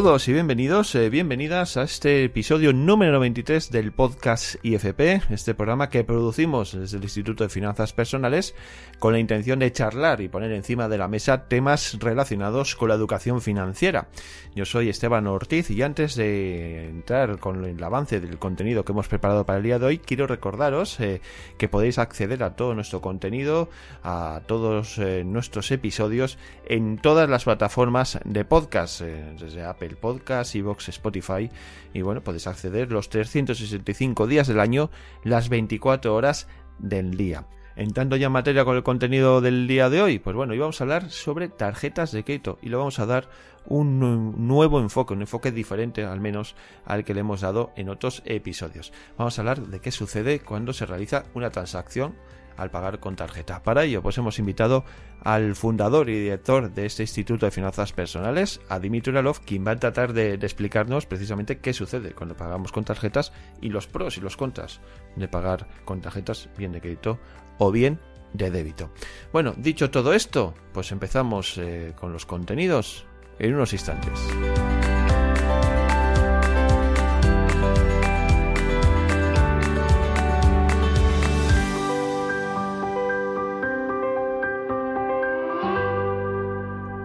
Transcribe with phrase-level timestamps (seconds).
[0.00, 5.90] Saludos y bienvenidos, eh, bienvenidas a este episodio número 93 del podcast IFP, este programa
[5.90, 8.54] que producimos desde el Instituto de Finanzas Personales
[8.98, 12.94] con la intención de charlar y poner encima de la mesa temas relacionados con la
[12.94, 14.08] educación financiera.
[14.54, 19.06] Yo soy Esteban Ortiz y antes de entrar con el avance del contenido que hemos
[19.06, 21.20] preparado para el día de hoy, quiero recordaros eh,
[21.58, 23.68] que podéis acceder a todo nuestro contenido,
[24.02, 30.88] a todos eh, nuestros episodios en todas las plataformas de podcast, desde Apple Podcast, Evox,
[30.88, 31.50] Spotify.
[31.92, 34.90] Y bueno, podéis acceder los 365 días del año,
[35.24, 36.48] las 24 horas
[36.78, 37.46] del día.
[37.76, 40.80] Entrando ya en materia con el contenido del día de hoy, pues bueno, hoy vamos
[40.80, 43.30] a hablar sobre tarjetas de crédito y le vamos a dar
[43.66, 48.22] un nuevo enfoque, un enfoque diferente al menos al que le hemos dado en otros
[48.26, 48.92] episodios.
[49.16, 52.16] Vamos a hablar de qué sucede cuando se realiza una transacción
[52.56, 53.62] al pagar con tarjeta.
[53.62, 54.84] Para ello, pues hemos invitado
[55.22, 59.72] al fundador y director de este Instituto de Finanzas Personales, a Dimitri Uralov, quien va
[59.72, 64.20] a tratar de, explicarnos precisamente qué sucede cuando pagamos con tarjetas y los pros y
[64.20, 64.80] los contras
[65.16, 67.18] de pagar con tarjetas bien de crédito
[67.58, 68.00] o bien
[68.32, 68.92] de débito.
[69.32, 73.06] Bueno, dicho todo esto, pues empezamos eh, con los contenidos
[73.38, 74.20] en unos instantes.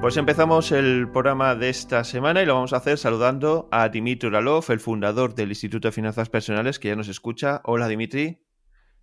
[0.06, 4.28] Pues empezamos el programa de esta semana y lo vamos a hacer saludando a Dimitri
[4.28, 7.62] Uralov, el fundador del Instituto de Finanzas Personales, que ya nos escucha.
[7.64, 8.38] Hola, Dimitri.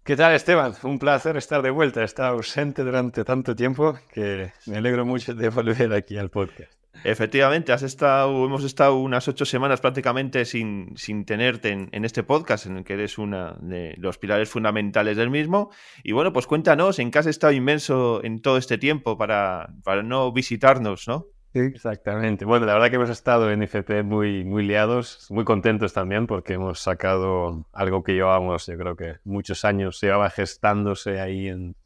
[0.05, 0.75] ¿Qué tal, Esteban?
[0.85, 2.05] Un placer estar de vuelta.
[2.05, 6.82] He ausente durante tanto tiempo que me alegro mucho de volver aquí al podcast.
[7.05, 12.67] Efectivamente, has estado, hemos estado unas ocho semanas prácticamente sin, sin tenerte en, este podcast,
[12.67, 15.71] en el que eres uno de los pilares fundamentales del mismo.
[16.05, 20.03] Y bueno, pues cuéntanos, ¿en qué has estado inmenso en todo este tiempo para, para
[20.03, 21.27] no visitarnos, no?
[21.55, 22.45] Exactamente.
[22.45, 26.55] Bueno, la verdad que hemos estado en IFP muy, muy liados, muy contentos también porque
[26.55, 31.77] hemos sacado algo que llevábamos, yo creo que muchos años llevaba gestándose ahí en,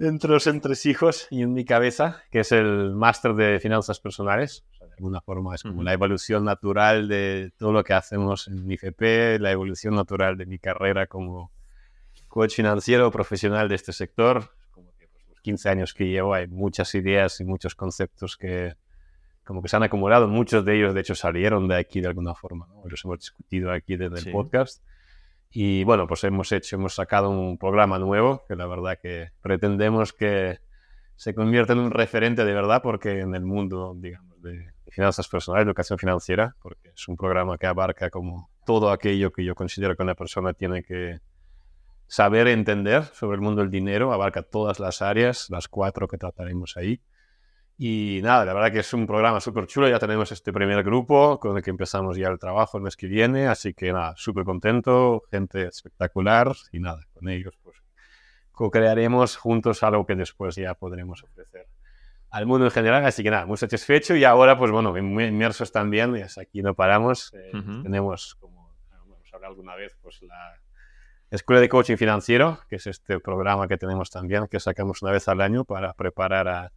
[0.00, 4.64] entre los entresijos y en mi cabeza, que es el máster de finanzas personales.
[4.80, 9.38] de alguna forma es como la evolución natural de todo lo que hacemos en IFP,
[9.38, 11.52] la evolución natural de mi carrera como
[12.28, 14.50] coach financiero profesional de este sector.
[14.70, 18.74] Como que pues, los 15 años que llevo hay muchas ideas y muchos conceptos que
[19.44, 20.28] como que se han acumulado.
[20.28, 22.68] Muchos de ellos, de hecho, salieron de aquí de alguna forma.
[22.84, 24.82] Los hemos discutido aquí desde el podcast.
[25.50, 30.12] Y bueno, pues hemos hecho, hemos sacado un programa nuevo que la verdad que pretendemos
[30.12, 30.60] que
[31.16, 35.66] se convierta en un referente de verdad porque en el mundo, digamos, de finanzas personales,
[35.66, 40.02] educación financiera, porque es un programa que abarca como todo aquello que yo considero que
[40.02, 41.18] una persona tiene que
[42.06, 46.76] saber entender sobre el mundo del dinero, abarca todas las áreas, las cuatro que trataremos
[46.76, 47.00] ahí.
[47.82, 49.88] Y nada, la verdad que es un programa súper chulo.
[49.88, 53.06] Ya tenemos este primer grupo con el que empezamos ya el trabajo el mes que
[53.06, 53.46] viene.
[53.46, 56.54] Así que nada, súper contento, gente espectacular.
[56.72, 57.78] Y nada, con ellos pues
[58.52, 61.68] co-crearemos juntos algo que después ya podremos ofrecer
[62.28, 63.02] al mundo en general.
[63.06, 64.14] Así que nada, muy satisfecho.
[64.14, 66.14] Y ahora, pues bueno, muy inmersos también.
[66.14, 67.32] Y aquí no paramos.
[67.32, 67.50] Eh,
[67.82, 70.60] tenemos, como hemos hablado alguna vez, pues la
[71.30, 75.26] Escuela de Coaching Financiero, que es este programa que tenemos también, que sacamos una vez
[75.28, 76.72] al año para preparar a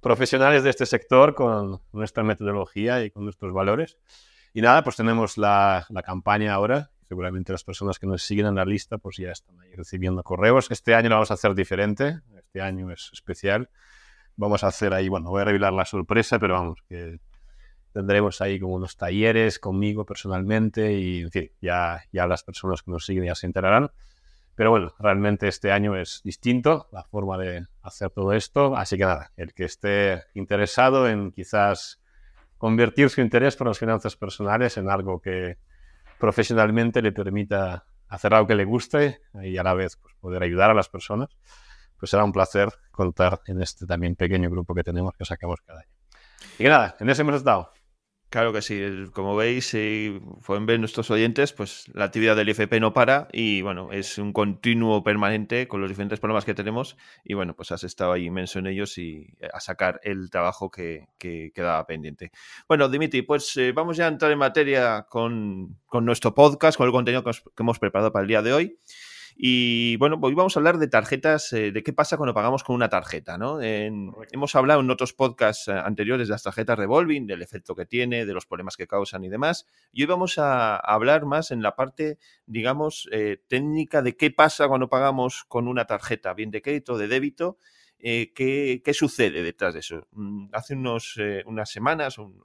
[0.00, 3.98] profesionales de este sector con nuestra metodología y con nuestros valores.
[4.54, 6.90] Y nada, pues tenemos la, la campaña ahora.
[7.08, 10.70] Seguramente las personas que nos siguen en la lista pues ya están ahí recibiendo correos.
[10.70, 12.20] Este año lo vamos a hacer diferente.
[12.36, 13.70] Este año es especial.
[14.36, 17.18] Vamos a hacer ahí, bueno, voy a revelar la sorpresa, pero vamos, que
[17.92, 22.90] tendremos ahí como unos talleres conmigo personalmente y, en fin, ya, ya las personas que
[22.92, 23.90] nos siguen ya se enterarán.
[24.58, 28.74] Pero bueno, realmente este año es distinto la forma de hacer todo esto.
[28.74, 32.00] Así que nada, el que esté interesado en quizás
[32.56, 35.58] convertir su interés por las finanzas personales en algo que
[36.18, 40.72] profesionalmente le permita hacer algo que le guste y a la vez pues, poder ayudar
[40.72, 41.28] a las personas,
[41.96, 45.82] pues será un placer contar en este también pequeño grupo que tenemos que sacamos cada
[45.82, 45.90] año.
[46.58, 47.70] Y que nada, en ese hemos estado.
[48.30, 48.78] Claro que sí,
[49.14, 49.74] como veis
[50.44, 54.34] pueden ver nuestros oyentes, pues la actividad del IFP no para y bueno, es un
[54.34, 58.58] continuo permanente con los diferentes problemas que tenemos y bueno, pues has estado ahí inmenso
[58.58, 62.30] en ellos y a sacar el trabajo que, que quedaba pendiente.
[62.68, 66.86] Bueno, Dimitri, pues eh, vamos ya a entrar en materia con, con, nuestro podcast, con
[66.86, 68.78] el contenido que hemos preparado para el día de hoy.
[69.40, 72.74] Y bueno, hoy vamos a hablar de tarjetas, eh, de qué pasa cuando pagamos con
[72.74, 73.60] una tarjeta, ¿no?
[73.62, 78.26] hemos hablado en otros podcasts eh, anteriores de las tarjetas revolving, del efecto que tiene,
[78.26, 79.64] de los problemas que causan y demás.
[79.92, 84.66] Y hoy vamos a hablar más en la parte, digamos, eh, técnica de qué pasa
[84.66, 87.58] cuando pagamos con una tarjeta, bien de crédito o de débito.
[88.00, 90.08] ¿qué, sucede detrás de eso?
[90.12, 92.44] Mm, hace unos, unas semanas, un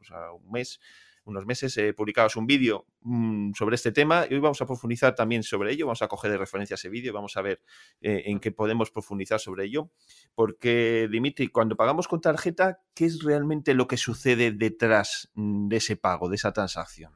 [0.51, 0.79] mes,
[1.25, 5.15] unos meses, eh, publicabas un vídeo mm, sobre este tema y hoy vamos a profundizar
[5.15, 5.85] también sobre ello.
[5.85, 7.61] Vamos a coger de referencia ese vídeo y vamos a ver
[8.01, 9.91] eh, en qué podemos profundizar sobre ello.
[10.35, 15.77] Porque, Dimitri, cuando pagamos con tarjeta, ¿qué es realmente lo que sucede detrás mm, de
[15.77, 17.13] ese pago, de esa transacción?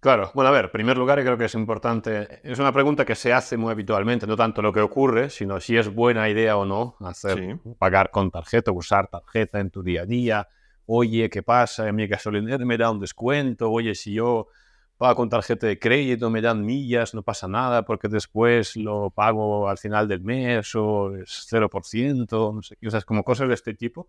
[0.00, 3.14] Claro, bueno, a ver, en primer lugar, creo que es importante, es una pregunta que
[3.14, 6.64] se hace muy habitualmente, no tanto lo que ocurre, sino si es buena idea o
[6.64, 10.48] no hacer pagar con tarjeta, usar tarjeta en tu día a día.
[10.86, 11.90] Oye, ¿qué pasa?
[11.92, 13.70] Mi gasolinera me da un descuento.
[13.70, 14.48] Oye, si yo
[14.96, 19.68] pago con tarjeta de crédito, me dan millas, no pasa nada porque después lo pago
[19.68, 23.48] al final del mes o es 0%, no sé qué, o sea, es como cosas
[23.48, 24.08] de este tipo.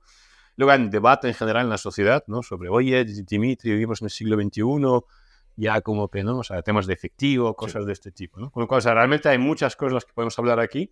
[0.55, 2.41] Luego hay un debate en general en la sociedad, ¿no?
[2.41, 5.05] Sobre, oye, Dimitri, vivimos en el siglo XXI,
[5.55, 6.39] ya como que, ¿no?
[6.39, 8.51] O sea, temas de efectivo, cosas de este tipo, ¿no?
[8.51, 10.91] Con lo cual, o sea, realmente hay muchas cosas que podemos hablar aquí.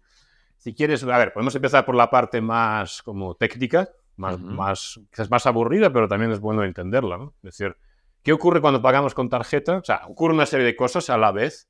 [0.57, 5.29] Si quieres, a ver, podemos empezar por la parte más como técnica, más, más quizás
[5.29, 7.33] más aburrida, pero también es bueno entenderla, ¿no?
[7.37, 7.75] Es decir,
[8.23, 9.77] ¿qué ocurre cuando pagamos con tarjeta?
[9.77, 11.69] O sea, ocurre una serie de cosas a la vez.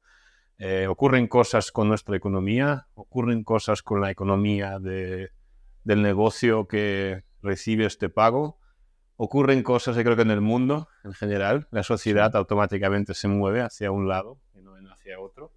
[0.57, 5.31] Eh, ocurren cosas con nuestra economía, ocurren cosas con la economía de,
[5.83, 8.57] del negocio que recibe este pago
[9.17, 13.61] ocurren cosas, yo creo que en el mundo en general, la sociedad automáticamente se mueve
[13.61, 15.51] hacia un lado y no hacia otro.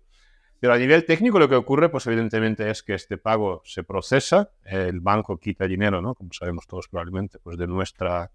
[0.60, 4.50] Pero a nivel técnico lo que ocurre, pues evidentemente es que este pago se procesa,
[4.64, 6.14] el banco quita dinero, ¿no?
[6.14, 8.32] Como sabemos todos probablemente, pues de nuestra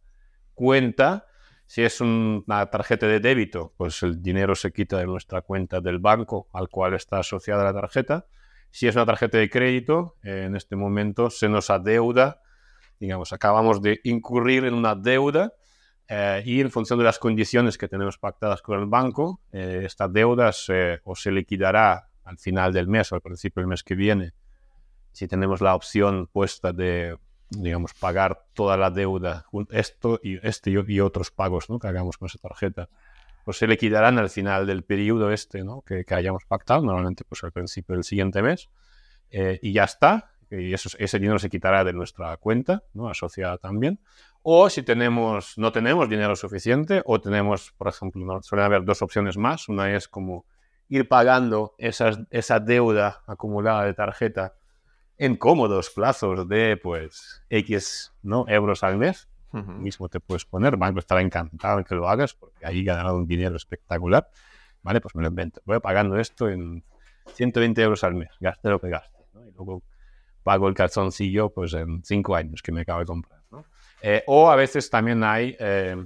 [0.54, 1.26] cuenta.
[1.66, 6.00] Si es una tarjeta de débito, pues el dinero se quita de nuestra cuenta del
[6.00, 8.26] banco al cual está asociada la tarjeta.
[8.70, 12.44] Si es una tarjeta de crédito, en este momento se nos adeuda
[13.04, 15.54] digamos, acabamos de incurrir en una deuda
[16.08, 20.08] eh, y en función de las condiciones que tenemos pactadas con el banco, eh, esta
[20.08, 20.52] deuda
[21.04, 24.34] o se liquidará al final del mes o al principio del mes que viene,
[25.12, 27.18] si tenemos la opción puesta de,
[27.50, 31.80] digamos, pagar toda la deuda, esto y, este y otros pagos ¿no?
[31.80, 32.90] que hagamos con esa tarjeta,
[33.46, 35.82] pues se liquidarán al final del periodo este ¿no?
[35.82, 38.70] que, que hayamos pactado, normalmente pues al principio del siguiente mes,
[39.30, 43.10] eh, y ya está, y eso, ese dinero se quitará de nuestra cuenta, ¿no?
[43.10, 44.00] asociada también.
[44.44, 48.42] O si tenemos, no tenemos dinero suficiente, o tenemos, por ejemplo, ¿no?
[48.44, 49.70] suelen haber dos opciones más.
[49.70, 50.46] Una es como
[50.90, 54.56] ir pagando esas, esa deuda acumulada de tarjeta
[55.18, 58.46] en cómodos plazos de pues X ¿no?
[58.48, 59.30] euros al mes.
[59.52, 60.80] Mismo te puedes poner.
[60.80, 64.28] Pues estará encantado en que lo hagas porque ahí ganado un dinero espectacular.
[64.82, 65.00] ¿Vale?
[65.00, 65.62] Pues me lo invento.
[65.66, 66.84] Voy pagando esto en
[67.28, 69.20] 120 euros al mes, gaste lo que gaste.
[69.34, 69.46] ¿no?
[69.48, 69.84] Y luego
[70.44, 73.42] pago el calzoncillo pues en cinco años que me acabo de comprar.
[74.02, 76.06] Eh, o a veces también hay, eh,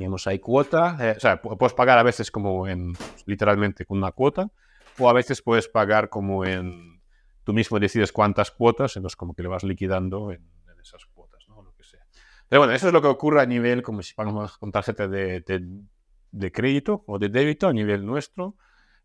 [0.00, 2.94] digamos, hay cuota, eh, o sea, puedes pagar a veces como en,
[3.26, 4.50] literalmente con una cuota,
[4.98, 7.00] o a veces puedes pagar como en,
[7.44, 10.48] tú mismo decides cuántas cuotas, entonces como que le vas liquidando en,
[10.82, 11.62] esas cuotas, ¿no?
[11.62, 12.00] Lo que sea.
[12.48, 15.44] Pero bueno, eso es lo que ocurre a nivel, como si pagamos con tarjeta de,
[16.32, 18.56] de crédito o de débito a nivel nuestro.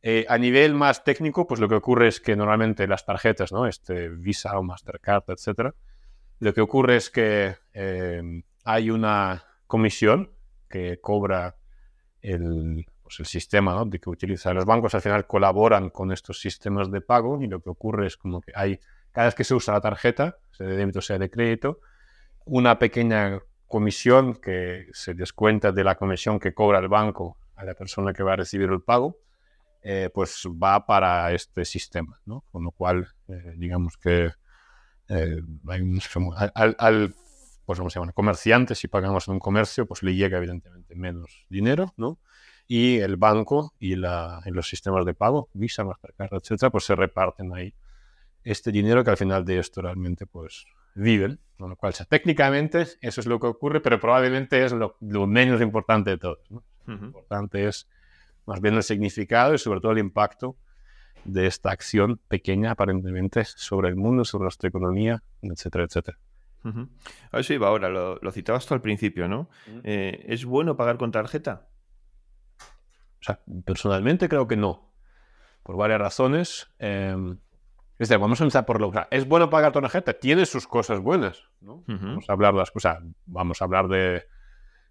[0.01, 3.65] Eh, a nivel más técnico, pues lo que ocurre es que normalmente las tarjetas, ¿no?
[3.65, 5.73] Este Visa o Mastercard, etcétera,
[6.39, 10.29] lo que ocurre es que em, hay una comisión
[10.67, 11.55] que cobra
[12.21, 13.85] el, pues el sistema ¿no?
[13.85, 14.95] de que utiliza los bancos.
[14.95, 18.51] Al final colaboran con estos sistemas de pago y lo que ocurre es como que
[18.55, 18.79] hay,
[19.11, 21.79] cada vez que se usa la tarjeta, sea de débito, sea de crédito,
[22.45, 27.73] una pequeña comisión que se descuenta de la comisión que cobra el banco a la
[27.73, 29.17] persona que va a recibir el pago
[29.87, 32.43] eh, pues va para este sistema, ¿no?
[32.51, 34.31] Con lo cual, eh, digamos que
[35.09, 35.41] eh,
[36.55, 37.15] al,
[37.65, 38.11] pues, ¿cómo se llama?
[38.11, 42.19] comerciante, si pagamos en un comercio, pues le llega evidentemente menos dinero, ¿no?
[42.67, 47.53] Y el banco y, la, los sistemas de pago, Visa, Mastercard, etcétera, pues se reparten
[47.53, 47.73] ahí
[48.43, 53.21] este dinero que al final de esto realmente pues viven, con lo cual técnicamente eso
[53.21, 54.95] es lo que ocurre, pero probablemente es lo,
[55.27, 56.39] menos importante de todo.
[56.49, 56.63] ¿no?
[56.85, 57.87] Lo importante es
[58.45, 60.55] más bien el significado y sobre todo el impacto
[61.23, 66.19] de esta acción pequeña aparentemente sobre el mundo, sobre nuestra economía, etcétera, etcétera.
[67.31, 69.49] A eso iba ahora, lo, citabas tú al principio, ¿no?
[69.83, 71.67] Eh, ¿Es bueno pagar con tarjeta?
[72.59, 74.91] O sea, personalmente creo que no,
[75.63, 76.67] por varias razones.
[76.79, 77.37] Em,
[77.97, 79.01] es decir, vamos a empezar por lo que...
[79.11, 81.83] Es bueno pagar con tarjeta, tiene sus cosas buenas, ¿no?
[81.87, 84.25] Vamos a hablar de las cosas, vamos a hablar de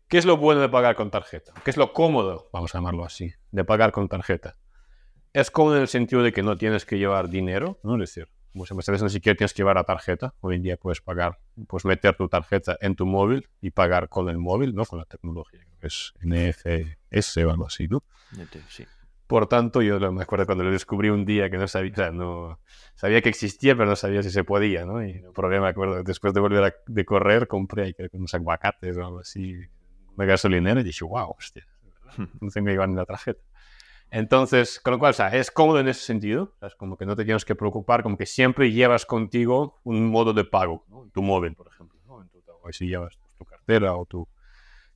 [0.09, 1.53] ¿Qué es lo bueno de pagar con tarjeta?
[1.65, 4.57] ¿Qué es lo cómodo, vamos a llamarlo así, de pagar con tarjeta?
[5.33, 7.95] Es cómodo en el sentido de que no tienes que llevar dinero, ¿no?
[7.95, 10.35] Es decir, muchas veces ni siquiera tienes que llevar la tarjeta.
[10.41, 14.29] Hoy en día puedes pagar, puedes meter tu tarjeta en tu móvil y pagar con
[14.29, 14.85] el móvil, ¿no?
[14.85, 18.03] Con la tecnología, que es NFS o algo así, ¿no?
[18.69, 18.87] Sí.
[19.27, 22.61] Por tanto, yo me acuerdo cuando lo descubrí un día que no sabía, no,
[22.95, 25.05] sabía que existía, pero no sabía si se podía, ¿no?
[25.05, 29.05] Y el problema, me acuerdo, después de volver a de correr, compré unos aguacates o
[29.05, 29.55] algo así,
[30.17, 31.67] de gasolinera y dije, wow, hostia,
[32.41, 33.41] no tengo que llevar ni la tarjeta.
[34.17, 37.17] Entonces, con lo cual, o sea, es cómodo en ese sentido, es como que no
[37.17, 41.11] te tienes que preocupar, como que siempre llevas contigo un modo de pago, ¿no?
[41.13, 42.23] tu móvil, por ejemplo, ¿no?
[42.23, 44.29] en tu, o si llevas tu cartera o tu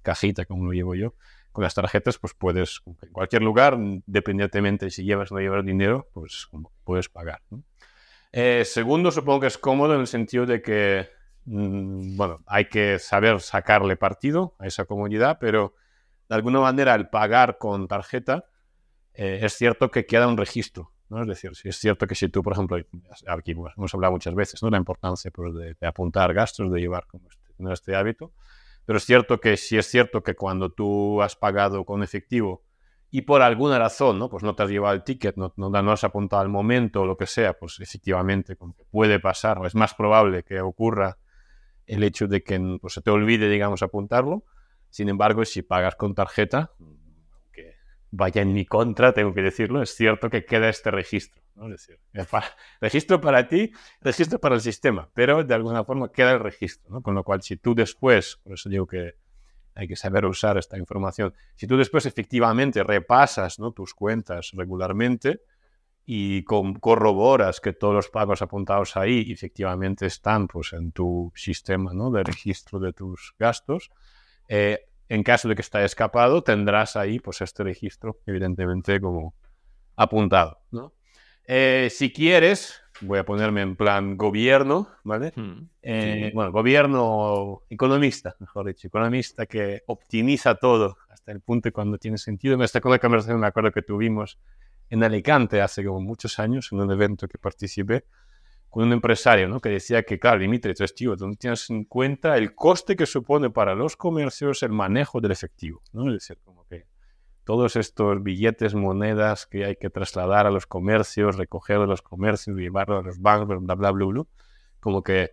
[0.03, 1.15] cajita, como lo llevo yo,
[1.51, 5.67] con las tarjetas, pues puedes, en cualquier lugar, independientemente de si llevas o no llevas
[5.67, 6.49] dinero, pues
[6.85, 7.43] puedes pagar.
[8.31, 11.09] Eh, segundo, supongo que es cómodo en el sentido de que,
[11.45, 15.75] mm, bueno, hay que saber sacarle partido a esa comodidad, pero
[16.29, 18.45] de alguna manera el pagar con tarjeta,
[19.19, 20.93] eh, es cierto que queda un registro.
[21.09, 21.21] ¿no?
[21.23, 22.77] Es decir, es cierto que si tú, por ejemplo,
[23.27, 24.71] aquí hemos hablado muchas veces, ¿no?
[24.71, 28.33] La importancia pues, de, apuntar gastos, de llevar como este, tener este hábito.
[28.85, 32.63] Pero es cierto que si es cierto que cuando tú has pagado con efectivo
[33.11, 34.29] y por alguna razón, ¿no?
[34.31, 37.05] Pues no te has llevado el ticket, no, no, no has apuntado al momento o
[37.05, 38.57] lo que sea, pues efectivamente
[38.91, 41.19] puede pasar o es más probable que ocurra
[41.87, 44.45] el hecho de que pues, se te olvide, digamos, apuntarlo.
[44.91, 46.71] Sin embargo, si pagas con tarjeta,
[48.11, 51.43] vaya en mi contra, tengo que decirlo, es cierto que queda este registro.
[51.55, 51.67] ¿no?
[51.67, 51.99] Es decir,
[52.81, 57.03] registro para ti, registro para el sistema, pero de alguna forma queda el registro, ¿no?
[57.03, 59.17] Con lo cual, si tú después, por eso digo que
[59.79, 63.71] hay que saber usar esta información, si tú después efectivamente repasas ¿no?
[63.71, 65.43] tus cuentas regularmente
[66.05, 72.11] y corroboras que todos los pagos apuntados ahí efectivamente están pues, en tu sistema ¿no?
[72.11, 73.93] de registro de tus gastos,
[74.49, 79.35] eh, en caso de que esté escapado, tendrás ahí pues este registro, evidentemente, como
[79.97, 80.93] apuntado, ¿no?
[81.47, 85.33] Eh, si quieres, voy a ponerme en plan gobierno, ¿vale?
[85.35, 91.97] Hmm, eh, bueno, gobierno economista, mejor dicho, economista que optimiza todo hasta el punto cuando
[91.97, 92.63] tiene sentido.
[92.63, 94.39] Esta con la conversación me acuerdo que tuvimos
[94.91, 98.05] en Alicante hace como muchos años, en un evento que participé,
[98.71, 99.61] con un empresario, ¿no?
[99.61, 103.51] Que decía que, claro, Dimitri, tú tío, tú tienes en cuenta el coste que supone
[103.51, 106.09] para los comercios el manejo del efectivo, ¿no?
[106.09, 106.87] Es decir, como que
[107.45, 112.57] todos estos billetes, monedas que hay que trasladar a los comercios, recoger de los comercios,
[112.57, 114.25] llevarlos a los bancos, bla, bla, bla, bla,
[114.81, 115.33] como que,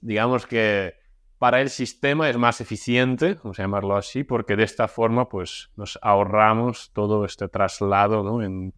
[0.00, 0.94] digamos que
[1.38, 5.70] para el sistema es más eficiente, vamos a llamarlo así, porque de esta forma, pues,
[5.76, 8.42] nos ahorramos todo este traslado, ¿no?
[8.42, 8.74] En,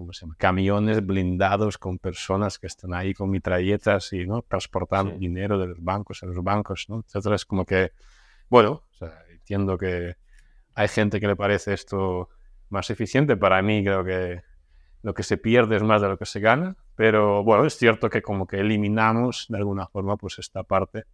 [0.00, 0.34] ¿cómo se llama?
[0.38, 4.40] Camiones blindados con personas que están ahí con mitralletas y, ¿no?
[4.40, 7.04] Transportando dinero de los bancos a los bancos, ¿no?
[7.06, 7.36] Etcétera.
[7.36, 7.92] Es como que,
[8.48, 10.16] bueno, o sea, entiendo que
[10.74, 12.30] hay gente que le parece esto
[12.70, 13.36] más eficiente.
[13.36, 14.40] Para mí creo que
[15.02, 16.76] lo que se pierde es más de lo que se gana.
[16.96, 21.04] Pero bueno, es cierto que como que eliminamos de alguna forma pues esta parte.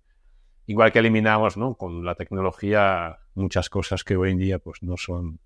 [0.67, 1.75] Igual que eliminamos ¿no?
[1.75, 5.41] con la tecnología muchas cosas que hoy en día pues no son,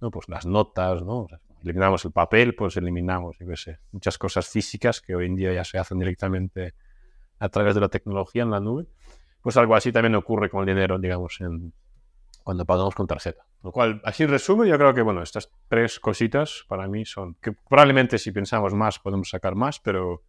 [0.00, 0.10] ¿no?
[0.10, 1.26] pues las notas, ¿no?
[1.62, 5.52] Eliminamos el papel, pues eliminamos, yo qué sé, muchas cosas físicas que hoy en día
[5.52, 6.74] ya se hacen directamente
[7.38, 8.86] a través de la tecnología en la nube.
[9.40, 11.72] Pues algo así también ocurre con el dinero, digamos, en,
[12.42, 13.44] cuando pagamos con tarjeta.
[13.62, 17.34] Lo cual, así en resumen, yo creo que, bueno, estas tres cositas para mí son,
[17.40, 20.22] que probablemente si pensamos más podemos sacar más, pero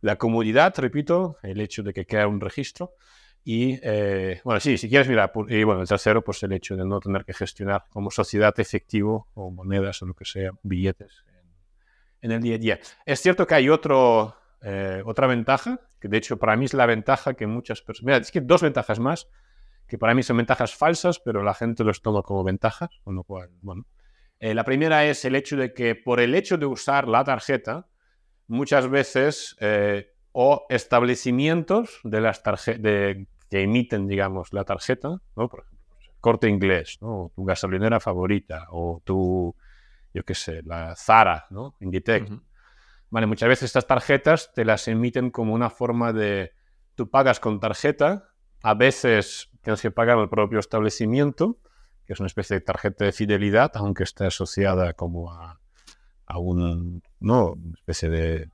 [0.00, 2.94] la comodidad, repito, el hecho de que quede un registro
[3.44, 6.84] y, eh, bueno, sí, si quieres mirar, y bueno, el tercero, pues el hecho de
[6.84, 11.24] no tener que gestionar como sociedad efectivo o monedas o lo que sea, billetes
[12.22, 12.80] en, el día a día.
[13.06, 16.86] Es cierto que hay otro, eh, otra ventaja, que de hecho para mí es la
[16.86, 19.28] ventaja que muchas personas, mira, es que dos ventajas más
[19.90, 23.24] que para mí son ventajas falsas, pero la gente los toma como ventajas, con lo
[23.24, 23.86] cual, bueno.
[24.38, 27.88] Eh, la primera es el hecho de que por el hecho de usar la tarjeta,
[28.46, 35.48] muchas veces, eh, o establecimientos de las de, que emiten, digamos, la tarjeta, ¿no?
[35.48, 35.80] Por ejemplo,
[36.20, 37.32] corte inglés, ¿no?
[37.34, 39.54] tu gasolinera favorita, o tu,
[40.14, 41.74] yo qué sé, la Zara, ¿no?
[41.80, 42.30] Inditex.
[43.10, 46.52] Vale, muchas veces estas tarjetas te las emiten como una forma de,
[46.94, 48.28] tú pagas con tarjeta,
[48.62, 51.58] a veces tienes que pagar al propio establecimiento,
[52.06, 55.60] que es una especie de tarjeta de fidelidad, aunque esté asociada como a,
[56.26, 58.50] a un, no, una especie de...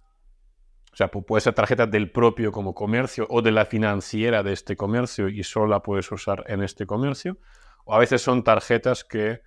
[0.96, 4.78] O sea, puede ser tarjeta del propio como comercio o de la financiera de este
[4.78, 7.36] comercio y solo la puedes usar en este comercio.
[7.84, 9.42] O a veces son tarjetas que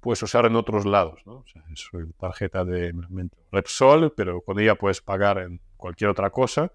[0.00, 1.40] puedes usar en otros lados, ¿no?
[1.40, 2.94] O sea, es tarjeta de
[3.52, 6.72] Repsol, pero con ella puedes pagar en cualquier otra cosa,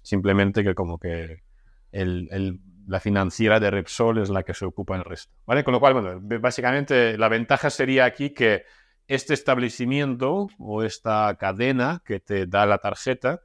[0.00, 1.42] simplemente que como que
[1.90, 5.34] la financiera de Repsol es la que se ocupa el resto.
[5.44, 5.64] ¿vale?
[5.64, 8.62] Con lo cual, bueno, básicamente la ventaja sería aquí que
[9.08, 13.40] este establecimiento o esta cadena que te da la tarjeta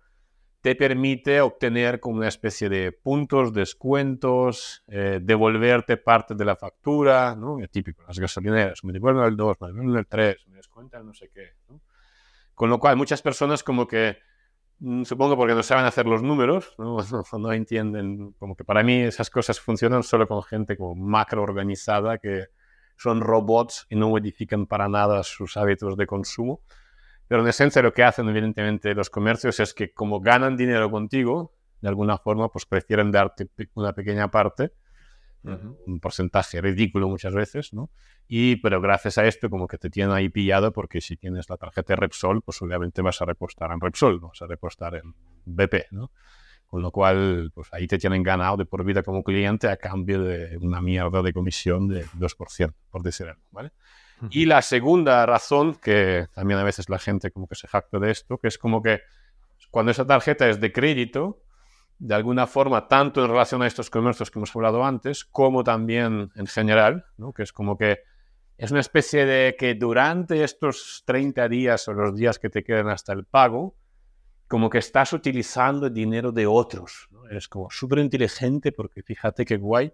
[0.68, 7.36] te permite obtener como una especie de puntos, descuentos, eh, devolverte parte de la factura,
[7.36, 7.60] ¿no?
[7.60, 11.14] Es típico, las gasolineras, me devuelven el 2, me devuelven el 3, me descuentan no
[11.14, 11.54] sé qué.
[12.54, 14.18] Con lo cual, muchas personas como que
[14.80, 16.98] Mm, supongo porque no saben hacer los números, ¿no?
[17.40, 22.20] no entienden, como que para mí esas cosas funcionan solo con gente como macro organizada
[22.20, 22.46] que
[22.96, 26.62] son robots y no modifican para nada sus hábitos de consumo.
[27.28, 31.54] Pero en esencia lo que hacen evidentemente los comercios es que como ganan dinero contigo,
[31.82, 34.72] de alguna forma pues prefieren darte una pequeña parte
[35.44, 37.90] un porcentaje ridículo muchas veces, ¿no?
[38.28, 41.58] Y, pero gracias a esto como que te tienen ahí pillado porque si tienes la
[41.58, 45.14] tarjeta de Repsol, pues obviamente vas a repostar en Repsol, no vas a repostar en
[45.46, 46.12] BP, ¿no?
[46.66, 50.22] Con lo cual, pues ahí te tienen ganado de por vida como cliente a cambio
[50.22, 53.72] de una mierda de comisión de 2%, por decir algo, ¿vale?
[54.30, 58.12] Y la segunda razón, que también a veces la gente como que se jacta de
[58.12, 59.02] esto, que es como que
[59.70, 61.42] cuando esa tarjeta es de crédito,
[62.00, 66.32] de alguna forma, tanto en relación a estos comercios que hemos hablado antes, como también
[66.36, 67.34] en general, ¿no?
[67.34, 68.00] que es como que
[68.58, 72.90] es una especie de que durante estos 30 días o los días que te quedan
[72.90, 73.76] hasta el pago,
[74.48, 77.08] como que estás utilizando dinero de otros.
[77.12, 77.28] ¿no?
[77.28, 79.92] Eres como súper inteligente porque fíjate qué guay,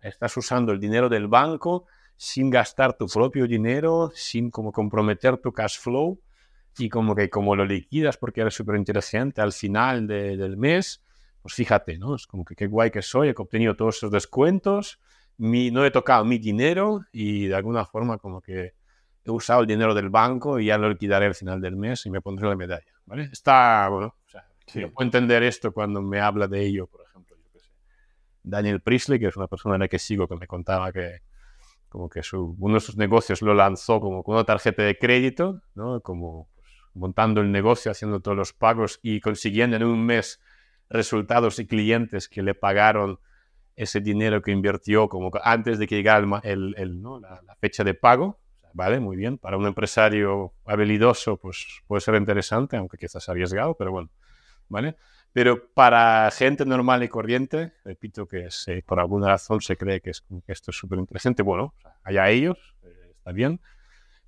[0.00, 1.86] estás usando el dinero del banco
[2.22, 6.20] sin gastar tu propio dinero, sin como comprometer tu cash flow
[6.76, 11.02] y como que como lo liquidas porque eres súper inteligente al final del mes,
[11.40, 12.14] pues fíjate, ¿no?
[12.14, 15.00] Es como que qué guay que soy, he obtenido todos esos descuentos,
[15.38, 18.74] mi, no he tocado mi dinero y de alguna forma como que
[19.24, 22.10] he usado el dinero del banco y ya lo liquidaré al final del mes y
[22.10, 23.30] me pondré la medalla, ¿vale?
[23.32, 27.50] Está, bueno, o sea, puedo entender esto cuando me habla de ello, por ejemplo, yo
[27.50, 27.70] qué sé.
[28.42, 31.29] Daniel Priestley, que es una persona en la que sigo, que me contaba que
[31.90, 35.60] como que su, uno de sus negocios lo lanzó como con una tarjeta de crédito,
[35.74, 36.00] ¿no?
[36.00, 40.40] Como pues, montando el negocio, haciendo todos los pagos y consiguiendo en un mes
[40.88, 43.18] resultados y clientes que le pagaron
[43.74, 47.18] ese dinero que invirtió como antes de que llegara el, el, ¿no?
[47.18, 48.38] la, fecha de pago.
[48.72, 49.36] Vale, muy bien.
[49.36, 54.10] Para un empresario habilidoso, pues puede ser interesante, aunque quizás arriesgado, pero bueno.
[54.68, 54.96] ¿Vale?
[55.32, 58.48] Pero para gente normal y corriente, repito que
[58.84, 61.42] por alguna razón se cree que, es, que esto es súper interesante.
[61.42, 63.60] Bueno, allá ellos, eh, está bien.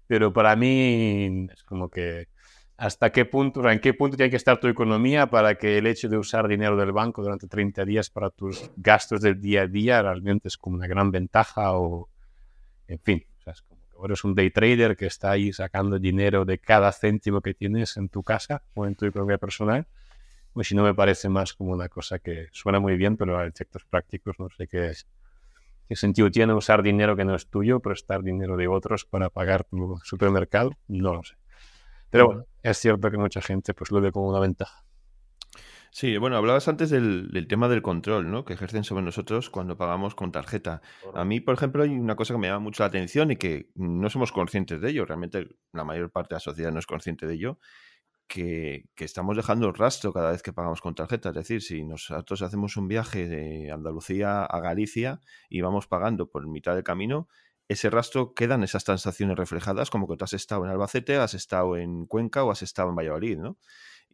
[0.06, 2.28] Pero para mí es como que
[2.76, 6.08] hasta qué punto, en qué punto tiene que estar tu economía para que el hecho
[6.08, 10.02] de usar dinero del banco durante 30 días para tus gastos del día a día
[10.02, 12.08] realmente es como una gran ventaja o,
[12.88, 15.98] en fin, o sea, es como que eres un day trader que está ahí sacando
[15.98, 19.86] dinero de cada céntimo que tienes en tu casa o en tu economía personal.
[20.52, 23.46] Pues si no me parece más como una cosa que suena muy bien, pero a
[23.46, 25.06] efectos prácticos no sé qué es.
[25.88, 29.64] ¿Qué sentido tiene usar dinero que no es tuyo, prestar dinero de otros para pagar
[29.64, 30.72] tu supermercado?
[30.88, 31.36] No lo sé.
[32.10, 34.84] Pero bueno, es cierto que mucha gente pues lo ve como una ventaja.
[35.94, 38.46] Sí, bueno, hablabas antes del, tema del control, ¿no?
[38.46, 40.80] Que ejercen sobre nosotros cuando pagamos con tarjeta.
[41.12, 43.68] A mí, por ejemplo, hay una cosa que me llama mucho la atención y que
[43.74, 45.04] no somos conscientes de ello.
[45.04, 47.58] Realmente la mayor parte de la sociedad no es consciente de ello.
[48.34, 51.28] Que, que estamos dejando el rastro cada vez que pagamos con tarjeta.
[51.28, 56.46] Es decir, si nosotros hacemos un viaje de Andalucía a Galicia y vamos pagando por
[56.46, 57.28] mitad del camino,
[57.68, 61.76] ese rastro quedan esas transacciones reflejadas como que tú has estado en Albacete, has estado
[61.76, 63.58] en Cuenca o has estado en Valladolid, ¿no?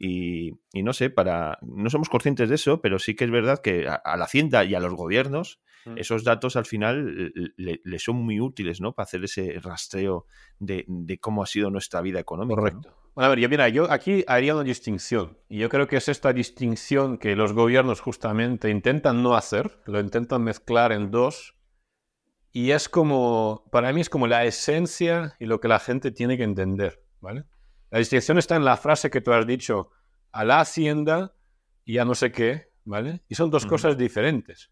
[0.01, 3.89] Y, no sé, para no somos conscientes de eso, pero sí que es verdad que
[3.89, 5.99] a, la Hacienda y a los gobiernos mm.
[5.99, 8.95] esos datos al final le, son muy útiles, ¿no?
[8.95, 10.27] Para hacer ese rastreo
[10.61, 10.87] de,
[11.21, 12.61] cómo ha sido nuestra vida económica.
[12.61, 12.97] Correcto.
[13.19, 15.39] Bueno, a ver, yo, mira, yo aquí haría una distinción.
[15.49, 19.99] Y yo creo que es esta distinción que los gobiernos justamente intentan no hacer, lo
[19.99, 21.57] intentan mezclar en dos
[22.53, 26.37] y es como, para mí es como la esencia y lo que la gente tiene
[26.37, 27.43] que entender, ¿vale?
[27.91, 29.91] La distinción está en la frase que tú has dicho,
[30.31, 31.35] a la hacienda
[31.85, 33.25] y a no sé qué, ¿vale?
[33.29, 34.71] Y son dos cosas diferentes.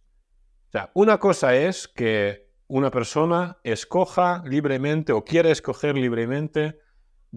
[0.68, 6.85] O sea, una cosa es que una persona escoja libremente o quiere escoger libremente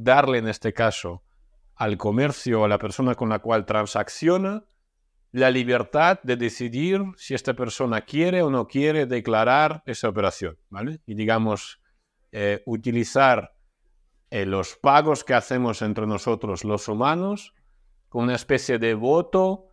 [0.03, 1.23] darle en este caso
[1.75, 4.63] al comercio o a la persona con la cual transacciona
[5.31, 10.99] la libertad de decidir si esta persona quiere o no quiere declarar esa operación, ¿vale?
[11.05, 11.79] Y digamos,
[12.31, 13.53] eh, utilizar
[14.31, 17.53] eh, los pagos que hacemos entre nosotros los humanos
[18.09, 19.67] como una especie de voto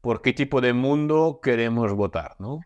[0.00, 2.60] por qué tipo de mundo queremos votar, ¿no?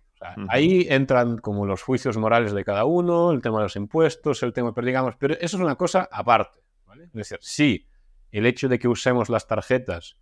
[0.48, 4.52] Ahí entran como los juicios morales de cada uno, el tema de los impuestos, el
[4.52, 6.60] tema, pero digamos, pero eso es una cosa aparte,
[6.98, 7.88] Es decir, si
[8.30, 10.16] el hecho de que usemos las tarjetas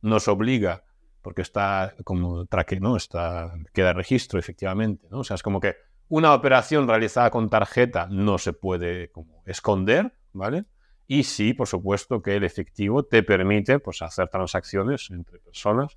[0.00, 0.84] nos obliga
[1.22, 2.96] porque está como traque, ¿no?
[2.96, 5.20] Está, queda registro, efectivamente, ¿no?
[5.20, 5.76] O sea, es como que
[6.08, 10.64] una operación realizada con tarjeta no se puede como esconder, ¿vale?
[11.06, 15.96] Y sí, por supuesto, que el efectivo te permite pues, hacer transacciones entre personas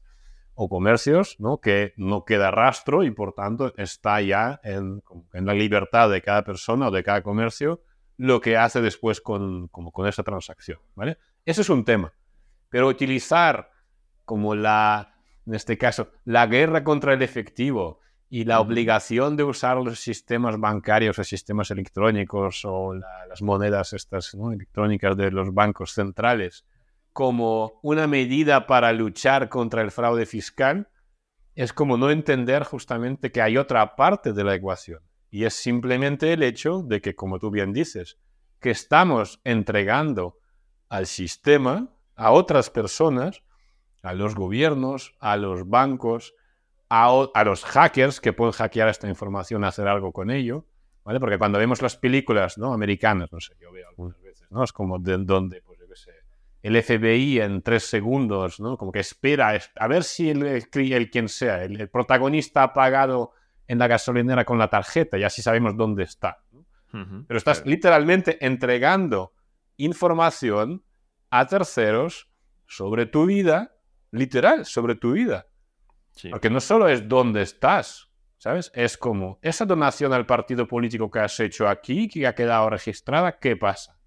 [0.54, 1.60] o comercios, ¿no?
[1.60, 6.44] Que no queda rastro y por tanto está ya en, en la libertad de cada
[6.44, 7.82] persona o de cada comercio
[8.18, 11.18] lo que hace después con, como con esa transacción, ¿vale?
[11.46, 12.14] Ese es un tema.
[12.70, 13.72] Pero utilizar
[14.24, 18.00] como la, en este caso, la guerra contra el efectivo
[18.30, 24.34] y la obligación de usar los sistemas bancarios o sistemas electrónicos o las monedas estas
[24.34, 26.66] electrónicas de los bancos centrales
[27.16, 30.90] como una medida para luchar contra el fraude fiscal,
[31.56, 35.00] es como no entender justamente que hay otra parte de la ecuación.
[35.36, 38.18] Y es simplemente el hecho de que, como tú bien dices,
[38.62, 40.40] que estamos entregando
[40.88, 43.44] al sistema, a otras personas,
[44.02, 46.36] a los gobiernos, a los bancos,
[46.88, 50.68] a, los hackers que pueden hackear esta información, hacer algo con ello,
[51.04, 51.20] ¿vale?
[51.20, 52.72] Porque cuando vemos las películas ¿no?
[52.72, 54.64] americanas, no sé, yo veo algunas veces, ¿no?
[54.64, 56.12] Es como de, donde, pues yo qué sé,
[56.62, 58.78] el FBI en tres segundos, ¿no?
[58.78, 63.34] Como que espera a ver si el, el, quien sea, el, protagonista ha pagado
[63.68, 66.44] en la gasolinera con la tarjeta y así sabemos dónde está.
[67.28, 69.34] Pero estás literalmente entregando
[69.76, 70.84] información
[71.30, 72.30] a terceros
[72.68, 73.76] sobre tu vida,
[74.12, 75.48] literal, sobre tu vida.
[76.30, 78.72] Porque no solo es dónde estás, ¿sabes?
[78.74, 83.38] Es como esa donación al partido político que has hecho aquí, que ha quedado registrada,
[83.38, 84.00] ¿qué pasa?